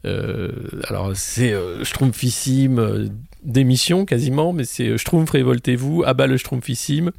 alors 0.04 1.10
c'est 1.14 1.54
schtroumpfissime. 1.82 3.10
d'émission 3.42 4.04
quasiment, 4.04 4.52
mais 4.52 4.64
c'est 4.64 4.96
Schtroumpf 4.96 5.30
révoltez-vous, 5.30 6.02
abat 6.04 6.26
le 6.26 6.36
Schtroumpfissime, 6.36 7.12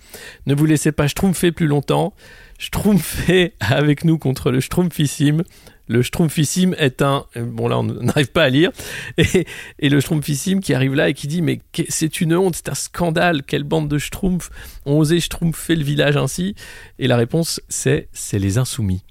ne 0.46 0.56
vous 0.56 0.66
laissez 0.66 0.92
pas 0.92 1.08
Schtroumpfer 1.08 1.52
plus 1.52 1.68
longtemps, 1.68 2.14
Schtroumpfer 2.58 3.54
avec 3.60 4.04
nous 4.04 4.18
contre 4.18 4.52
le 4.52 4.60
Schtroumpfissime. 4.60 5.44
Le 5.88 6.02
Schtroumpfissime 6.02 6.76
est 6.78 7.02
un... 7.02 7.26
euh, 7.38 7.46
Bon 7.46 7.68
là 7.68 7.78
on 7.80 7.84
n'arrive 8.04 8.32
pas 8.32 8.44
à 8.44 8.50
lire. 8.50 8.72
Et, 9.18 9.46
et 9.80 9.90
le 9.90 10.00
Schtroumpfissime 10.02 10.60
qui 10.60 10.74
arrive 10.74 10.94
là 10.96 11.10
et 11.10 11.14
qui 11.14 11.28
dit 11.28 11.42
mais 11.42 11.62
c'est 11.90 12.20
une 12.20 12.36
honte, 12.36 12.56
c'est 12.56 12.70
un 12.70 12.76
scandale, 12.76 13.44
quelle 13.44 13.63
bande 13.63 13.88
de 13.88 13.98
Schtroumpfs 13.98 14.50
ont 14.86 14.98
osé 14.98 15.20
Schtroumpfer 15.20 15.76
le 15.76 15.84
village 15.84 16.17
ainsi? 16.17 16.56
Et 17.00 17.08
la 17.08 17.15
réponse 17.17 17.62
c'est 17.70 18.10
c'est 18.12 18.39
les 18.39 18.58
insoumis. 18.58 19.04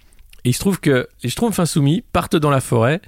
Et 0.46 0.50
il 0.50 0.52
se 0.52 0.60
trouve 0.60 0.78
que 0.78 1.08
les 1.24 1.28
Schtroumpfs 1.28 1.58
insoumis 1.58 2.04
partent 2.12 2.36
dans 2.36 2.50
la 2.50 2.60
forêt 2.60 3.00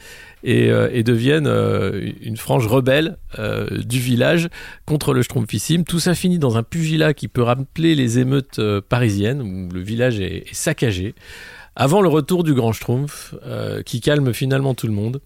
et, 0.42 0.72
euh, 0.72 1.04
deviennent 1.04 1.46
euh, 1.46 2.10
une 2.20 2.36
frange 2.36 2.66
rebelle 2.66 3.16
euh, 3.38 3.68
du 3.84 4.00
village 4.00 4.48
contre 4.86 5.14
le 5.14 5.22
Schtroumpfissime. 5.22 5.84
Tout 5.84 6.00
ça 6.00 6.16
finit 6.16 6.40
dans 6.40 6.56
un 6.56 6.64
pugilat 6.64 7.14
qui 7.14 7.28
peut 7.28 7.42
rappeler 7.42 7.94
les 7.94 8.18
émeutes 8.18 8.60
parisiennes 8.88 9.40
où 9.40 9.72
le 9.72 9.80
village 9.80 10.18
est, 10.18 10.52
saccagé. 10.52 11.14
Avant 11.76 12.02
le 12.02 12.08
retour 12.08 12.42
du 12.42 12.54
grand 12.54 12.72
Schtroumpf, 12.72 13.36
qui 13.86 14.00
calme 14.00 14.34
finalement 14.34 14.74
tout 14.74 14.88
le 14.88 14.92
monde. 14.92 15.20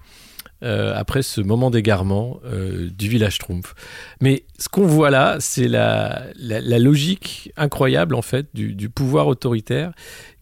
Euh, 0.62 0.92
après 0.94 1.22
ce 1.22 1.40
moment 1.40 1.70
d'égarement 1.70 2.38
euh, 2.44 2.88
du 2.96 3.09
village 3.09 3.35
Schtroumpf. 3.35 3.75
Mais 4.20 4.44
ce 4.61 4.68
qu'on 4.68 4.87
voit 4.87 5.11
là, 5.11 5.38
c'est 5.40 5.66
la, 5.66 6.22
la, 6.37 6.79
logique 6.79 7.53
incroyable 7.57 8.14
en 8.14 8.22
fait 8.22 8.46
du, 8.55 8.88
pouvoir 8.88 9.27
autoritaire 9.27 9.92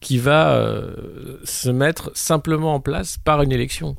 qui 0.01 0.19
va 0.19 0.53
euh, 0.53 1.39
se 1.45 1.71
mettre 1.71 2.11
simplement 2.15 2.75
en 2.75 2.81
place 2.81 3.17
par 3.17 3.41
une 3.41 3.51
élection. 3.51 3.97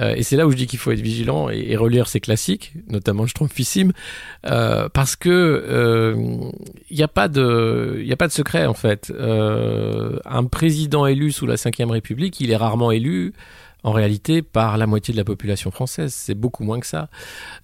Et 0.00 0.22
c'est 0.22 0.36
là 0.36 0.46
où 0.46 0.50
je 0.50 0.56
dis 0.56 0.66
qu'il 0.66 0.78
faut 0.78 0.90
être 0.90 1.00
vigilant 1.00 1.50
et, 1.50 1.76
relire 1.76 2.08
ces 2.08 2.18
classiques, 2.18 2.72
notamment 2.88 3.22
le 3.22 3.28
Schtroumpfissime, 3.28 3.92
parce 4.42 5.16
que 5.16 6.52
il 6.90 6.96
n'y 6.96 7.02
a 7.02 7.08
pas 7.08 7.28
de, 7.28 8.04
a 8.10 8.16
pas 8.16 8.26
de 8.26 8.32
secret 8.32 8.66
en 8.66 8.74
fait. 8.74 9.12
Un 9.20 10.44
président 10.44 11.06
élu 11.06 11.30
sous 11.30 11.46
la 11.46 11.56
Ve 11.56 11.90
République, 11.90 12.40
il 12.40 12.50
est 12.50 12.56
rarement 12.56 12.90
élu 12.90 13.34
en 13.84 13.92
réalité 13.92 14.42
par 14.42 14.76
la 14.76 14.86
moitié 14.86 15.12
de 15.12 15.18
la 15.18 15.24
population 15.24 15.70
française. 15.70 16.12
C'est 16.14 16.34
beaucoup 16.34 16.64
moins 16.64 16.80
que 16.80 16.86
ça. 16.86 17.08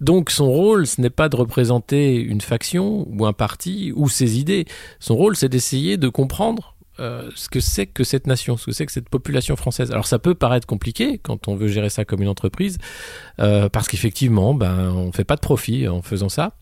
Donc 0.00 0.30
son 0.30 0.50
rôle, 0.50 0.86
ce 0.86 1.00
n'est 1.00 1.10
pas 1.10 1.28
de 1.28 1.36
représenter 1.36 2.16
une 2.16 2.40
faction 2.40 3.06
ou 3.08 3.26
un 3.26 3.32
parti 3.32 3.92
ou 3.94 4.08
ses 4.08 4.38
idées. 4.38 4.66
Son 5.00 5.16
rôle, 5.16 5.36
c'est 5.36 5.48
d'essayer 5.48 5.96
de 5.96 6.08
comprendre 6.08 6.74
euh, 7.00 7.30
ce 7.36 7.48
que 7.48 7.60
c'est 7.60 7.86
que 7.86 8.02
cette 8.02 8.26
nation, 8.26 8.56
ce 8.56 8.66
que 8.66 8.72
c'est 8.72 8.84
que 8.84 8.92
cette 8.92 9.08
population 9.08 9.54
française. 9.54 9.92
Alors 9.92 10.06
ça 10.06 10.18
peut 10.18 10.34
paraître 10.34 10.66
compliqué 10.66 11.18
quand 11.18 11.46
on 11.46 11.54
veut 11.54 11.68
gérer 11.68 11.90
ça 11.90 12.04
comme 12.04 12.22
une 12.22 12.28
entreprise, 12.28 12.78
euh, 13.38 13.68
parce 13.68 13.86
qu'effectivement, 13.86 14.52
ben, 14.52 14.90
on 14.90 15.12
fait 15.12 15.24
pas 15.24 15.36
de 15.36 15.40
profit 15.40 15.86
en 15.86 16.02
faisant 16.02 16.28
ça. 16.28 16.56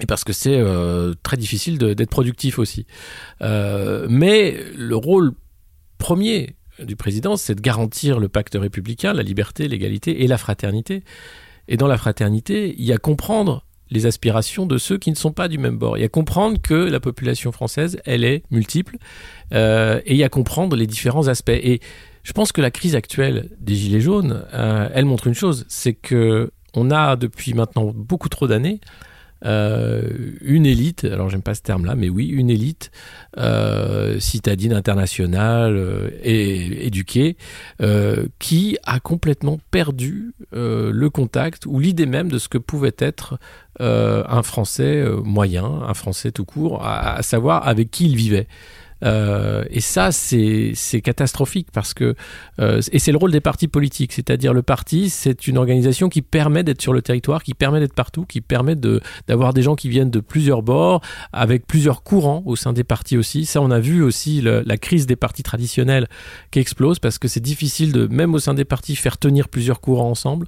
Et 0.00 0.06
parce 0.06 0.24
que 0.24 0.32
c'est 0.32 0.56
euh, 0.56 1.12
très 1.22 1.36
difficile 1.36 1.76
d'être 1.76 2.08
productif 2.08 2.58
aussi. 2.58 2.86
Mais 3.40 4.56
le 4.74 4.96
rôle 4.96 5.32
premier 5.98 6.56
du 6.84 6.96
président, 6.96 7.36
c'est 7.36 7.54
de 7.54 7.60
garantir 7.60 8.18
le 8.18 8.28
pacte 8.28 8.56
républicain, 8.58 9.12
la 9.12 9.22
liberté, 9.22 9.68
l'égalité 9.68 10.22
et 10.22 10.26
la 10.26 10.38
fraternité. 10.38 11.02
Et 11.68 11.76
dans 11.76 11.86
la 11.86 11.96
fraternité, 11.96 12.74
il 12.78 12.84
y 12.84 12.92
a 12.92 12.98
comprendre 12.98 13.64
les 13.90 14.06
aspirations 14.06 14.66
de 14.66 14.78
ceux 14.78 14.98
qui 14.98 15.10
ne 15.10 15.16
sont 15.16 15.32
pas 15.32 15.48
du 15.48 15.58
même 15.58 15.76
bord. 15.76 15.98
Il 15.98 16.00
y 16.00 16.04
a 16.04 16.08
comprendre 16.08 16.60
que 16.60 16.74
la 16.74 17.00
population 17.00 17.52
française, 17.52 18.00
elle 18.04 18.24
est 18.24 18.44
multiple, 18.50 18.98
euh, 19.52 20.00
et 20.04 20.12
il 20.12 20.16
y 20.16 20.24
a 20.24 20.28
comprendre 20.28 20.76
les 20.76 20.86
différents 20.86 21.28
aspects. 21.28 21.50
Et 21.50 21.80
je 22.22 22.32
pense 22.32 22.52
que 22.52 22.60
la 22.60 22.70
crise 22.70 22.94
actuelle 22.94 23.50
des 23.58 23.74
Gilets 23.74 24.00
jaunes, 24.00 24.44
euh, 24.54 24.88
elle 24.94 25.04
montre 25.04 25.26
une 25.26 25.34
chose, 25.34 25.64
c'est 25.68 25.94
que 25.94 26.52
on 26.74 26.92
a 26.92 27.16
depuis 27.16 27.52
maintenant 27.54 27.92
beaucoup 27.94 28.28
trop 28.28 28.46
d'années 28.46 28.80
euh, 29.44 30.02
une 30.42 30.66
élite, 30.66 31.04
alors 31.04 31.30
j'aime 31.30 31.42
pas 31.42 31.54
ce 31.54 31.62
terme-là, 31.62 31.94
mais 31.94 32.08
oui, 32.08 32.26
une 32.26 32.50
élite 32.50 32.90
euh, 33.38 34.20
citadine 34.20 34.72
internationale 34.72 35.76
euh, 35.76 36.10
et 36.22 36.86
éduquée 36.86 37.36
qui 38.38 38.76
a 38.84 39.00
complètement 39.00 39.58
perdu 39.70 40.34
le 40.52 41.08
contact 41.08 41.66
ou 41.66 41.78
l'idée 41.78 42.06
même 42.06 42.30
de 42.30 42.38
ce 42.38 42.48
que 42.48 42.58
pouvait 42.58 42.94
être 42.98 43.38
un 43.78 44.42
Français 44.42 45.04
moyen, 45.24 45.64
un 45.64 45.94
Français 45.94 46.30
tout 46.30 46.44
court, 46.44 46.84
à 46.84 47.22
savoir 47.22 47.66
avec 47.66 47.90
qui 47.90 48.06
il 48.06 48.16
vivait. 48.16 48.46
Euh, 49.04 49.64
et 49.70 49.80
ça, 49.80 50.12
c'est 50.12 51.00
catastrophique 51.02 51.68
parce 51.72 51.94
que 51.94 52.14
euh, 52.60 52.80
et 52.92 52.98
c'est 52.98 53.12
le 53.12 53.18
rôle 53.18 53.32
des 53.32 53.40
partis 53.40 53.68
politiques, 53.68 54.12
c'est-à-dire 54.12 54.52
le 54.52 54.62
parti, 54.62 55.10
c'est 55.10 55.46
une 55.46 55.56
organisation 55.56 56.08
qui 56.08 56.22
permet 56.22 56.62
d'être 56.62 56.82
sur 56.82 56.92
le 56.92 57.02
territoire, 57.02 57.42
qui 57.42 57.54
permet 57.54 57.80
d'être 57.80 57.94
partout, 57.94 58.24
qui 58.24 58.40
permet 58.40 58.76
de 58.76 59.00
d'avoir 59.26 59.54
des 59.54 59.62
gens 59.62 59.74
qui 59.74 59.88
viennent 59.88 60.10
de 60.10 60.20
plusieurs 60.20 60.62
bords, 60.62 61.00
avec 61.32 61.66
plusieurs 61.66 62.02
courants 62.02 62.42
au 62.46 62.56
sein 62.56 62.72
des 62.72 62.84
partis 62.84 63.16
aussi. 63.16 63.46
Ça, 63.46 63.60
on 63.62 63.70
a 63.70 63.80
vu 63.80 64.02
aussi 64.02 64.42
la 64.42 64.76
crise 64.76 65.06
des 65.06 65.16
partis 65.16 65.42
traditionnels 65.42 66.06
qui 66.50 66.58
explose 66.58 66.98
parce 66.98 67.18
que 67.18 67.28
c'est 67.28 67.40
difficile 67.40 67.92
de 67.92 68.06
même 68.06 68.34
au 68.34 68.38
sein 68.38 68.54
des 68.54 68.64
partis 68.64 68.96
faire 68.96 69.18
tenir 69.18 69.48
plusieurs 69.48 69.80
courants 69.80 70.10
ensemble. 70.10 70.46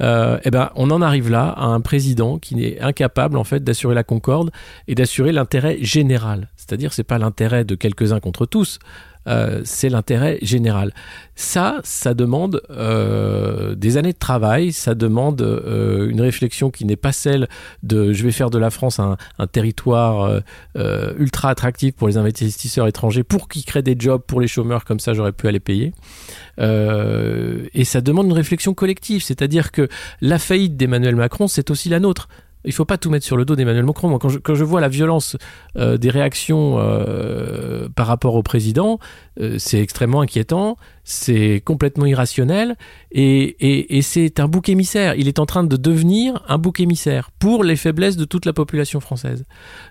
Euh, 0.00 0.38
eh 0.44 0.50
ben, 0.50 0.70
on 0.74 0.90
en 0.90 1.02
arrive 1.02 1.30
là 1.30 1.48
à 1.50 1.66
un 1.66 1.80
président 1.80 2.38
qui 2.38 2.64
est 2.64 2.80
incapable 2.80 3.36
en 3.36 3.44
fait 3.44 3.62
d'assurer 3.62 3.94
la 3.94 4.02
concorde 4.02 4.50
et 4.88 4.94
d'assurer 4.94 5.32
l'intérêt 5.32 5.78
général. 5.80 6.50
C'est-à-dire, 6.66 6.92
c'est 6.92 7.04
pas 7.04 7.18
l'intérêt 7.18 7.64
de 7.64 7.74
quelques-uns 7.74 8.20
contre 8.20 8.46
tous. 8.46 8.78
Euh, 9.26 9.62
c'est 9.64 9.88
l'intérêt 9.88 10.38
général. 10.42 10.92
Ça, 11.34 11.80
ça 11.82 12.12
demande 12.14 12.62
euh, 12.70 13.74
des 13.74 13.96
années 13.96 14.12
de 14.12 14.18
travail, 14.18 14.72
ça 14.72 14.94
demande 14.94 15.40
euh, 15.40 16.10
une 16.10 16.20
réflexion 16.20 16.70
qui 16.70 16.84
n'est 16.84 16.96
pas 16.96 17.12
celle 17.12 17.48
de 17.82 18.12
je 18.12 18.22
vais 18.22 18.32
faire 18.32 18.50
de 18.50 18.58
la 18.58 18.70
France 18.70 18.98
un, 18.98 19.16
un 19.38 19.46
territoire 19.46 20.42
ultra 21.18 21.50
attractif 21.50 21.94
pour 21.94 22.08
les 22.08 22.16
investisseurs 22.16 22.86
étrangers, 22.86 23.24
pour 23.24 23.48
qu'ils 23.48 23.64
créent 23.64 23.82
des 23.82 23.96
jobs 23.98 24.22
pour 24.22 24.40
les 24.40 24.48
chômeurs, 24.48 24.84
comme 24.84 25.00
ça 25.00 25.14
j'aurais 25.14 25.32
pu 25.32 25.48
aller 25.48 25.60
payer. 25.60 25.92
et 26.58 27.84
ça 27.84 28.00
demande 28.00 28.26
une 28.26 28.32
réflexion 28.32 28.74
collective, 28.74 29.22
c'est-à-dire 29.22 29.72
que 29.72 29.88
la 30.20 30.38
faillite 30.38 30.76
d'Emmanuel 30.76 31.16
Macron, 31.16 31.48
c'est 31.48 31.70
aussi 31.70 31.88
la 31.88 32.00
nôtre. 32.00 32.28
Il 32.64 32.72
faut 32.72 32.84
pas 32.84 32.98
tout 32.98 33.10
mettre 33.10 33.24
sur 33.24 33.36
le 33.36 33.44
dos 33.44 33.56
d'Emmanuel 33.56 33.84
Macron. 33.84 34.08
Moi, 34.08 34.18
quand 34.18 34.28
je, 34.28 34.38
quand 34.38 34.54
je 34.54 34.64
vois 34.64 34.80
la 34.80 34.88
violence 34.88 35.36
euh, 35.76 35.96
des 35.96 36.10
réactions 36.10 36.76
euh, 36.78 37.88
par 37.94 38.06
rapport 38.06 38.34
au 38.34 38.42
président, 38.42 38.98
euh, 39.40 39.56
c'est 39.58 39.80
extrêmement 39.80 40.20
inquiétant, 40.20 40.76
c'est 41.04 41.62
complètement 41.64 42.06
irrationnel, 42.06 42.76
et, 43.12 43.56
c'est 44.02 44.40
un 44.40 44.48
bouc 44.48 44.68
émissaire. 44.68 45.14
Il 45.16 45.28
est 45.28 45.38
en 45.38 45.46
train 45.46 45.64
de 45.64 45.76
devenir 45.76 46.42
un 46.48 46.58
bouc 46.58 46.80
émissaire 46.80 47.30
pour 47.38 47.62
les 47.62 47.76
faiblesses 47.76 48.16
de 48.16 48.24
toute 48.24 48.44
la 48.46 48.52
population 48.52 49.00
française. 49.00 49.44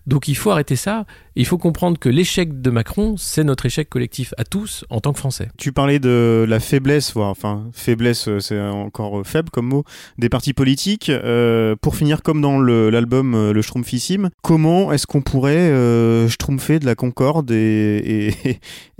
Donc 0.08 0.28
il 0.28 0.36
faut 0.36 0.52
arrêter 0.52 0.76
ça. 0.76 1.06
Il 1.36 1.46
faut 1.46 1.58
comprendre 1.58 1.98
que 1.98 2.10
l'échec 2.10 2.62
de 2.62 2.70
Macron, 2.70 3.16
c'est 3.18 3.44
notre 3.44 3.66
échec 3.66 3.90
collectif 3.90 4.34
à 4.38 4.44
tous 4.44 4.86
en 4.90 5.00
tant 5.00 5.14
que 5.14 5.20
Français. 5.20 5.50
Tu 5.58 5.72
parlais 5.72 6.00
de 6.00 6.46
la 6.48 6.60
faiblesse, 6.60 7.14
voire, 7.14 7.30
enfin 7.30 7.66
faiblesse, 7.74 8.28
euh, 8.28 8.40
c'est 8.40 8.60
encore 8.60 9.20
euh, 9.20 9.24
faible 9.24 9.50
comme 9.50 9.68
mot, 9.68 9.84
des 10.20 10.30
partis 10.30 10.54
politiques. 10.54 11.10
Euh, 11.10 11.76
pour 11.82 11.96
finir, 11.96 12.22
comme 12.22 12.42
dans 12.42 12.60
le- 12.60 12.90
l'album 12.92 13.34
euh, 13.34 13.54
Le 13.54 13.62
Schtroumpfissime, 13.64 14.30
comment 14.44 14.92
est-ce 14.92 15.08
qu'on 15.08 15.22
pourrait 15.22 15.56
euh, 15.58 16.28
schtroumpfer 16.28 16.80
de 16.80 16.86
la 16.86 16.96
concorde 16.96 17.50
et 17.52 18.32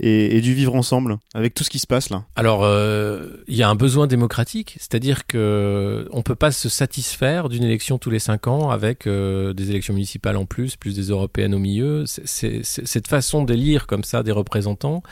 du 0.00 0.54
vivre 0.54 0.74
ensemble 0.74 1.18
avec 1.34 1.54
tout 1.54 1.62
ce 1.64 1.70
qui 1.70 1.78
se 1.78 1.86
passe 1.86 2.03
Alors, 2.36 2.64
euh, 2.64 3.42
il 3.48 3.56
y 3.56 3.62
a 3.62 3.68
un 3.68 3.74
besoin 3.74 4.06
démocratique, 4.06 4.76
c'est-à-dire 4.78 5.26
que 5.26 6.08
on 6.12 6.22
peut 6.22 6.34
pas 6.34 6.50
se 6.52 6.68
satisfaire 6.68 7.48
d'une 7.48 7.62
élection 7.64 7.98
tous 7.98 8.10
les 8.10 8.18
cinq 8.18 8.46
ans 8.46 8.70
avec 8.70 9.06
euh, 9.06 9.52
des 9.52 9.70
élections 9.70 9.94
municipales 9.94 10.36
en 10.36 10.44
plus, 10.44 10.76
plus 10.76 10.94
des 10.94 11.08
européennes 11.08 11.54
au 11.54 11.58
milieu. 11.58 12.04
Cette 12.06 13.08
façon 13.08 13.44
d'élire 13.44 13.86
comme 13.86 14.04
ça 14.04 14.22
des 14.22 14.32
représentants, 14.32 15.02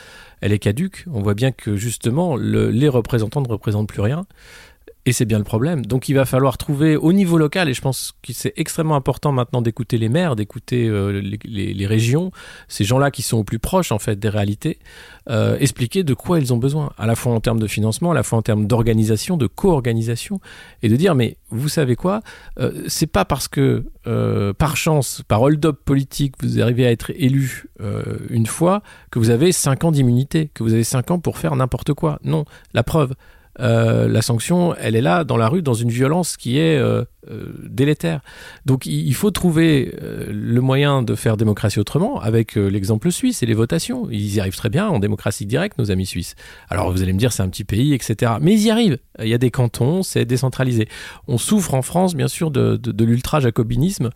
elle 0.41 0.53
est 0.53 0.59
caduque. 0.59 1.05
On 1.11 1.21
voit 1.21 1.33
bien 1.35 1.51
que 1.51 1.75
justement, 1.75 2.35
le- 2.35 2.69
les 2.71 2.89
représentants 2.89 3.41
ne 3.41 3.47
représentent 3.47 3.87
plus 3.89 4.01
rien. 4.01 4.25
Et 5.05 5.11
c'est 5.11 5.25
bien 5.25 5.37
le 5.37 5.43
problème. 5.43 5.85
Donc 5.85 6.07
il 6.07 6.13
va 6.13 6.23
falloir 6.23 6.57
trouver 6.57 6.95
au 6.95 7.11
niveau 7.11 7.37
local, 7.37 7.67
et 7.67 7.73
je 7.73 7.81
pense 7.81 8.13
que 8.23 8.31
c'est 8.31 8.53
extrêmement 8.55 8.95
important 8.95 9.33
maintenant 9.33 9.61
d'écouter 9.61 9.97
les 9.97 10.07
maires, 10.07 10.37
d'écouter 10.37 10.87
euh, 10.87 11.21
les, 11.43 11.85
régions, 11.85 12.31
ces 12.69 12.85
gens-là 12.85 13.11
qui 13.11 13.21
sont 13.21 13.37
au 13.37 13.43
plus 13.43 13.59
proches 13.59 13.91
en 13.91 13.99
fait 13.99 14.17
des 14.17 14.29
réalités, 14.29 14.79
euh, 15.29 15.57
expliquer 15.59 16.03
de 16.03 16.13
quoi 16.13 16.39
ils 16.39 16.53
ont 16.53 16.57
besoin, 16.57 16.93
à 16.97 17.05
la 17.05 17.15
fois 17.15 17.33
en 17.33 17.41
termes 17.41 17.59
de 17.59 17.67
financement, 17.67 18.11
à 18.11 18.13
la 18.13 18.23
fois 18.23 18.39
en 18.39 18.41
termes 18.41 18.65
d'organisation, 18.65 19.35
de 19.35 19.47
co-organisation, 19.47 20.39
et 20.83 20.87
de 20.87 20.95
dire 20.95 21.15
mais 21.15 21.35
vous 21.49 21.67
savez 21.69 21.97
quoi, 21.97 22.21
euh, 22.59 22.71
c'est 22.87 23.07
pas 23.07 23.25
parce 23.25 23.49
que 23.49 23.83
par 24.57 24.75
chance, 24.75 25.21
par 25.27 25.41
hold-up 25.41 25.79
politique, 25.85 26.35
vous 26.41 26.61
arrivez 26.61 26.85
à 26.85 26.91
être 26.91 27.11
élu 27.15 27.67
une 28.29 28.45
fois 28.45 28.83
que 29.11 29.19
vous 29.19 29.29
avez 29.29 29.53
cinq 29.53 29.85
ans 29.85 29.93
d'immunité, 29.93 30.49
que 30.53 30.61
vous 30.61 30.73
avez 30.73 30.83
cinq 30.83 31.09
ans 31.09 31.19
pour 31.19 31.37
faire 31.37 31.55
n'importe 31.55 31.93
quoi. 31.93 32.19
Non, 32.23 32.43
la 32.73 32.83
preuve. 32.83 33.13
Euh, 33.59 34.07
la 34.07 34.21
sanction, 34.21 34.75
elle 34.75 34.95
est 34.95 35.01
là 35.01 35.23
dans 35.23 35.37
la 35.37 35.47
rue, 35.47 35.61
dans 35.61 35.73
une 35.73 35.89
violence 35.89 36.37
qui 36.37 36.57
est 36.57 36.77
euh, 36.77 37.03
euh, 37.29 37.53
délétère. 37.63 38.21
Donc 38.65 38.85
il 38.85 39.13
faut 39.13 39.31
trouver 39.31 39.93
le 39.99 40.61
moyen 40.61 41.03
de 41.03 41.15
faire 41.15 41.37
démocratie 41.37 41.79
autrement, 41.79 42.19
avec 42.19 42.55
l'exemple 42.55 43.11
suisse 43.11 43.43
et 43.43 43.45
les 43.45 43.53
votations. 43.53 44.07
Ils 44.09 44.35
y 44.35 44.39
arrivent 44.39 44.55
très 44.55 44.69
bien 44.69 44.87
en 44.87 44.99
démocratie 44.99 45.45
directe, 45.45 45.77
nos 45.77 45.91
amis 45.91 46.05
suisses. 46.05 46.35
Alors 46.69 46.91
vous 46.91 47.01
allez 47.01 47.13
me 47.13 47.19
dire 47.19 47.31
c'est 47.31 47.43
un 47.43 47.49
petit 47.49 47.63
pays, 47.63 47.93
etc. 47.93 48.33
Mais 48.41 48.53
ils 48.53 48.63
y 48.63 48.71
arrivent. 48.71 48.97
Il 49.19 49.27
y 49.27 49.33
a 49.33 49.37
des 49.37 49.51
cantons, 49.51 50.03
c'est 50.03 50.25
décentralisé. 50.25 50.87
On 51.27 51.37
souffre 51.37 51.73
en 51.73 51.81
France, 51.81 52.15
bien 52.15 52.27
sûr, 52.27 52.51
de, 52.51 52.77
de, 52.77 52.91
de 52.91 53.05
l'ultra-jacobinisme 53.05 54.09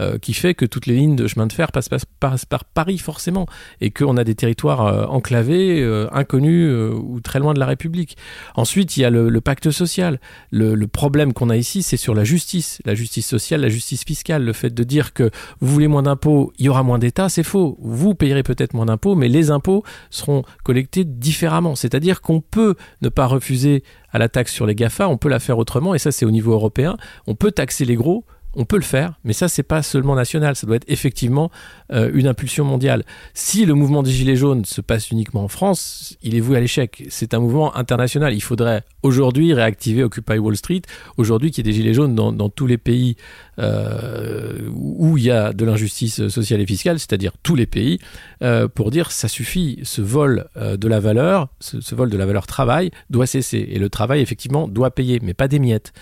euh, 0.00 0.18
qui 0.18 0.32
fait 0.32 0.54
que 0.54 0.64
toutes 0.64 0.86
les 0.86 0.94
lignes 0.94 1.14
de 1.14 1.26
chemin 1.26 1.46
de 1.46 1.52
fer 1.52 1.70
passent, 1.72 2.44
par 2.46 2.64
Paris 2.64 2.98
forcément, 2.98 3.46
et 3.80 3.90
qu'on 3.90 4.16
a 4.16 4.24
des 4.24 4.34
territoires 4.34 4.86
euh, 4.86 5.04
enclavés, 5.06 5.82
euh, 5.82 6.08
inconnus 6.12 6.72
ou 6.94 7.20
très 7.20 7.38
loin 7.38 7.52
de 7.52 7.60
la 7.60 7.66
République. 7.66 8.16
Ensuite, 8.54 8.96
il 8.96 9.00
y 9.00 9.04
a 9.04 9.10
le, 9.10 9.40
pacte 9.40 9.70
social. 9.70 10.18
Le, 10.50 10.74
le 10.74 10.86
problème 10.86 11.32
qu'on 11.32 11.50
a 11.50 11.56
ici, 11.56 11.82
c'est 11.82 11.96
sur 11.96 12.14
la 12.14 12.24
justice, 12.24 12.80
la 12.84 12.94
justice 12.94 13.26
sociale, 13.26 13.60
la 13.60 13.68
justice 13.68 14.04
fiscale, 14.04 14.42
le 14.42 14.52
fait 14.52 14.70
de 14.70 14.84
dire 14.84 15.12
que 15.12 15.30
vous 15.60 15.72
voulez 15.72 15.88
moins 15.88 16.02
d'impôts, 16.02 16.52
il 16.58 16.66
y 16.66 16.68
aura 16.68 16.82
moins 16.82 16.98
d'État, 16.98 17.28
c'est 17.28 17.42
faux. 17.42 17.76
Vous 17.80 18.14
payerez 18.14 18.42
peut-être 18.42 18.74
moins 18.74 18.86
d'impôts, 18.86 19.14
mais 19.14 19.28
les 19.28 19.50
impôts 19.50 19.84
seront 20.08 20.44
collectés 20.64 21.04
différemment. 21.04 21.74
C'est-à-dire 21.74 22.22
qu'on 22.22 22.40
peut 22.40 22.74
ne 23.02 23.10
pas 23.10 23.26
refuser 23.26 23.84
à 24.12 24.18
la 24.18 24.28
taxe 24.28 24.52
sur 24.52 24.66
les 24.66 24.74
GAFA, 24.74 25.08
on 25.08 25.18
peut 25.18 25.28
la 25.28 25.40
faire 25.40 25.58
autrement, 25.58 25.94
et 25.94 25.98
ça 25.98 26.10
c'est 26.10 26.24
au 26.24 26.30
niveau 26.30 26.52
européen. 26.52 26.96
On 27.26 27.34
peut 27.34 27.52
taxer 27.52 27.84
les 27.84 27.96
gros, 27.96 28.24
on 28.54 28.64
peut 28.64 28.76
le 28.76 28.82
faire, 28.82 29.14
mais 29.22 29.32
ça 29.32 29.48
c'est 29.48 29.62
pas 29.62 29.82
seulement 29.82 30.16
national, 30.16 30.56
ça 30.56 30.66
doit 30.66 30.76
être 30.76 30.88
effectivement 30.88 31.50
euh, 31.92 32.10
une 32.12 32.26
impulsion 32.26 32.64
mondiale. 32.64 33.04
Si 33.32 33.64
le 33.64 33.74
mouvement 33.74 34.02
des 34.02 34.10
Gilets 34.10 34.36
jaunes 34.36 34.64
se 34.64 34.80
passe 34.80 35.10
uniquement 35.10 35.44
en 35.44 35.48
France, 35.48 36.16
il 36.22 36.34
est 36.34 36.40
voué 36.40 36.56
à 36.56 36.60
l'échec. 36.60 37.04
C'est 37.10 37.32
un 37.34 37.38
mouvement 37.38 37.76
international. 37.76 38.34
Il 38.34 38.40
faudrait 38.40 38.82
aujourd'hui 39.02 39.54
réactiver 39.54 40.02
Occupy 40.02 40.38
Wall 40.38 40.56
Street, 40.56 40.82
aujourd'hui 41.16 41.50
qu'il 41.50 41.64
y 41.64 41.68
ait 41.68 41.72
des 41.72 41.76
Gilets 41.76 41.94
jaunes 41.94 42.14
dans, 42.14 42.48
tous 42.48 42.66
les 42.66 42.78
pays 42.78 43.16
euh, 43.58 44.58
où 44.74 45.16
il 45.16 45.24
y 45.24 45.30
a 45.30 45.52
de 45.52 45.64
l'injustice 45.64 46.28
sociale 46.28 46.60
et 46.60 46.66
fiscale, 46.66 46.98
c'est-à-dire 46.98 47.32
tous 47.42 47.54
les 47.54 47.66
pays, 47.66 47.98
euh, 48.42 48.66
pour 48.66 48.90
dire 48.90 49.12
ça 49.12 49.28
suffit, 49.28 49.78
ce 49.84 50.02
vol 50.02 50.48
de 50.56 50.88
la 50.88 51.00
valeur, 51.00 51.48
ce 51.60 51.94
vol 51.94 52.10
de 52.10 52.16
la 52.16 52.26
valeur 52.26 52.46
travail 52.46 52.90
doit 53.10 53.26
cesser. 53.26 53.68
Et 53.70 53.78
le 53.78 53.88
travail, 53.88 54.20
effectivement, 54.20 54.66
doit 54.66 54.90
payer, 54.90 55.20
mais 55.22 55.34
pas 55.34 55.48
des 55.48 55.58
miettes. 55.58 55.92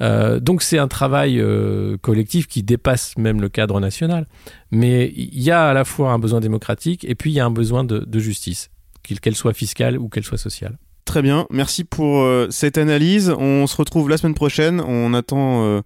Euh, 0.00 0.40
donc 0.40 0.62
c'est 0.62 0.78
un 0.78 0.88
travail 0.88 1.40
euh, 1.40 1.96
collectif 1.98 2.46
qui 2.46 2.62
dépasse 2.62 3.16
même 3.16 3.40
le 3.40 3.48
cadre 3.48 3.80
national. 3.80 4.26
Mais 4.70 5.12
il 5.16 5.42
y 5.42 5.50
a 5.50 5.68
à 5.68 5.72
la 5.72 5.84
fois 5.84 6.12
un 6.12 6.18
besoin 6.18 6.40
démocratique 6.40 7.04
et 7.04 7.14
puis 7.14 7.30
il 7.30 7.34
y 7.34 7.40
a 7.40 7.46
un 7.46 7.50
besoin 7.50 7.84
de, 7.84 7.98
de 7.98 8.18
justice, 8.18 8.70
qu'elle 9.02 9.36
soit 9.36 9.54
fiscale 9.54 9.98
ou 9.98 10.08
qu'elle 10.08 10.24
soit 10.24 10.38
sociale. 10.38 10.78
Très 11.04 11.20
bien, 11.20 11.46
merci 11.50 11.84
pour 11.84 12.22
euh, 12.22 12.48
cette 12.50 12.78
analyse. 12.78 13.30
On 13.38 13.66
se 13.66 13.76
retrouve 13.76 14.08
la 14.08 14.16
semaine 14.16 14.34
prochaine. 14.34 14.80
On 14.80 15.12
attend 15.12 15.62
euh, 15.64 15.82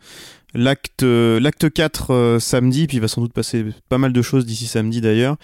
l'acte 0.54 1.02
l'acte 1.02 1.70
4 1.70 2.10
euh, 2.12 2.38
samedi, 2.38 2.86
puis 2.86 2.98
il 2.98 3.00
va 3.00 3.08
sans 3.08 3.20
doute 3.20 3.32
passer 3.32 3.64
pas 3.88 3.98
mal 3.98 4.12
de 4.12 4.22
choses 4.22 4.46
d'ici 4.46 4.66
samedi 4.66 5.00
d'ailleurs. 5.00 5.36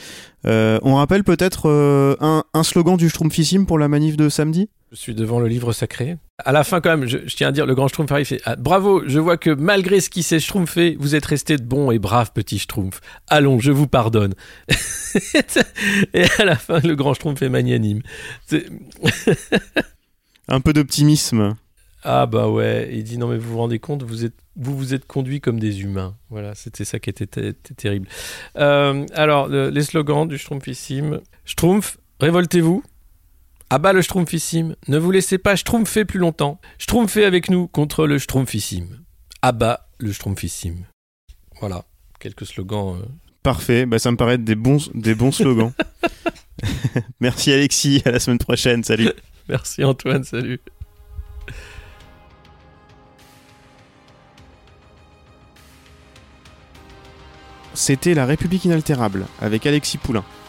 Euh, 0.46 0.79
on 0.83 0.96
rappelle 0.96 1.24
peut-être 1.24 1.68
euh, 1.68 2.16
un, 2.20 2.44
un 2.53 2.62
slogan 2.62 2.96
du 2.96 3.09
Schtroumpfissime 3.09 3.66
pour 3.66 3.79
la 3.79 3.88
manif 3.88 4.16
de 4.16 4.29
samedi? 4.29 4.68
Je 4.92 4.96
suis 4.96 5.14
devant 5.14 5.40
le 5.40 5.48
livre 5.48 5.72
sacré. 5.72 6.16
À 6.42 6.51
la 6.51 6.64
fin, 6.64 6.81
quand 6.81 6.97
même, 6.97 7.07
je, 7.09 7.18
je 7.27 7.37
tiens 7.37 7.49
à 7.49 7.53
dire, 7.53 7.64
le 7.64 7.77
grand 7.77 7.87
Schtroumpf 7.87 8.11
arrive 8.11 8.23
et 8.33 8.38
fait 8.38 8.42
ah, 8.44 8.57
Bravo, 8.57 9.05
je 9.07 9.20
vois 9.20 9.37
que 9.37 9.51
malgré 9.51 10.01
ce 10.01 10.11
qui 10.11 10.25
s'est 10.25 10.40
schtroumpfé, 10.40 10.97
vous 10.99 11.14
êtes 11.14 11.25
resté 11.27 11.57
de 11.57 11.62
bons 11.62 11.92
et 11.92 12.01
braves 12.01 12.33
petits 12.33 12.59
Schtroumpfs. 12.59 13.01
Allons, 13.29 13.61
je 13.61 13.70
vous 13.70 13.87
pardonne. 13.87 14.35
et 16.12 16.25
à 16.38 16.44
la 16.44 16.57
fin, 16.57 16.81
le 16.81 16.97
grand 16.97 17.14
Schtroumpf 17.14 17.40
est 17.42 17.49
magnanime. 17.49 18.03
C'est- 18.47 18.66
Un 20.49 20.61
peu 20.61 20.73
d'optimisme. 20.73 21.55
Ah 22.03 22.27
bah 22.27 22.49
ouais, 22.51 22.90
il 22.92 23.03
dit 23.05 23.16
non 23.16 23.29
mais 23.29 23.38
vous 23.38 23.53
vous 23.53 23.59
rendez 23.59 23.79
compte, 23.79 24.03
vous 24.03 24.27
êtes 24.27 24.35
vous 24.57 24.77
vous 24.77 24.92
êtes 24.92 25.07
conduits 25.07 25.40
comme 25.40 25.59
des 25.59 25.81
humains. 25.81 26.14
Voilà, 26.29 26.55
c'était 26.55 26.85
ça 26.85 26.99
qui 26.99 27.09
était, 27.09 27.25
était 27.25 27.75
terrible. 27.75 28.09
Euh, 28.59 29.07
alors 29.14 29.49
le- 29.49 29.70
les 29.70 29.83
slogans 29.83 30.27
du 30.29 30.37
Schtroumpfissime. 30.37 31.20
Schtroumpf, 31.47 31.97
révoltez-vous. 32.20 32.83
À 33.70 33.79
bas 33.79 33.92
le 33.92 34.03
Schtroumpfissime. 34.03 34.77
Ne 34.88 34.98
vous 34.98 35.11
laissez 35.11 35.38
pas 35.38 35.57
schtroumpfer 35.57 36.05
plus 36.05 36.18
longtemps. 36.18 36.61
Schtroumpfez 36.79 37.24
avec 37.24 37.50
nous 37.50 37.66
contre 37.66 38.07
le 38.07 38.18
Schtroumpfissime. 38.18 39.00
À 39.42 39.53
bas 39.53 39.88
le 39.98 40.12
Schtroumpfissime. 40.12 40.85
Voilà, 41.61 41.85
quelques 42.20 42.46
slogans. 42.46 42.96
euh. 43.00 43.07
Parfait, 43.42 43.85
bah, 43.87 43.98
ça 43.98 44.11
me 44.11 44.16
paraît 44.16 44.35
être 44.35 44.44
des 44.44 44.55
bons, 44.55 44.79
des 44.94 45.14
bons 45.14 45.33
slogans. 45.33 45.72
Merci 47.20 47.53
Alexis, 47.53 48.03
à 48.05 48.11
la 48.11 48.20
semaine 48.20 48.38
prochaine, 48.38 48.85
salut. 48.85 49.11
Merci 49.48 49.85
Antoine, 49.85 50.24
salut. 50.24 50.61
C'était 57.74 58.14
La 58.14 58.24
République 58.27 58.64
inaltérable 58.64 59.27
avec 59.40 59.66
Alexis 59.66 59.98
Poulain, 59.98 60.24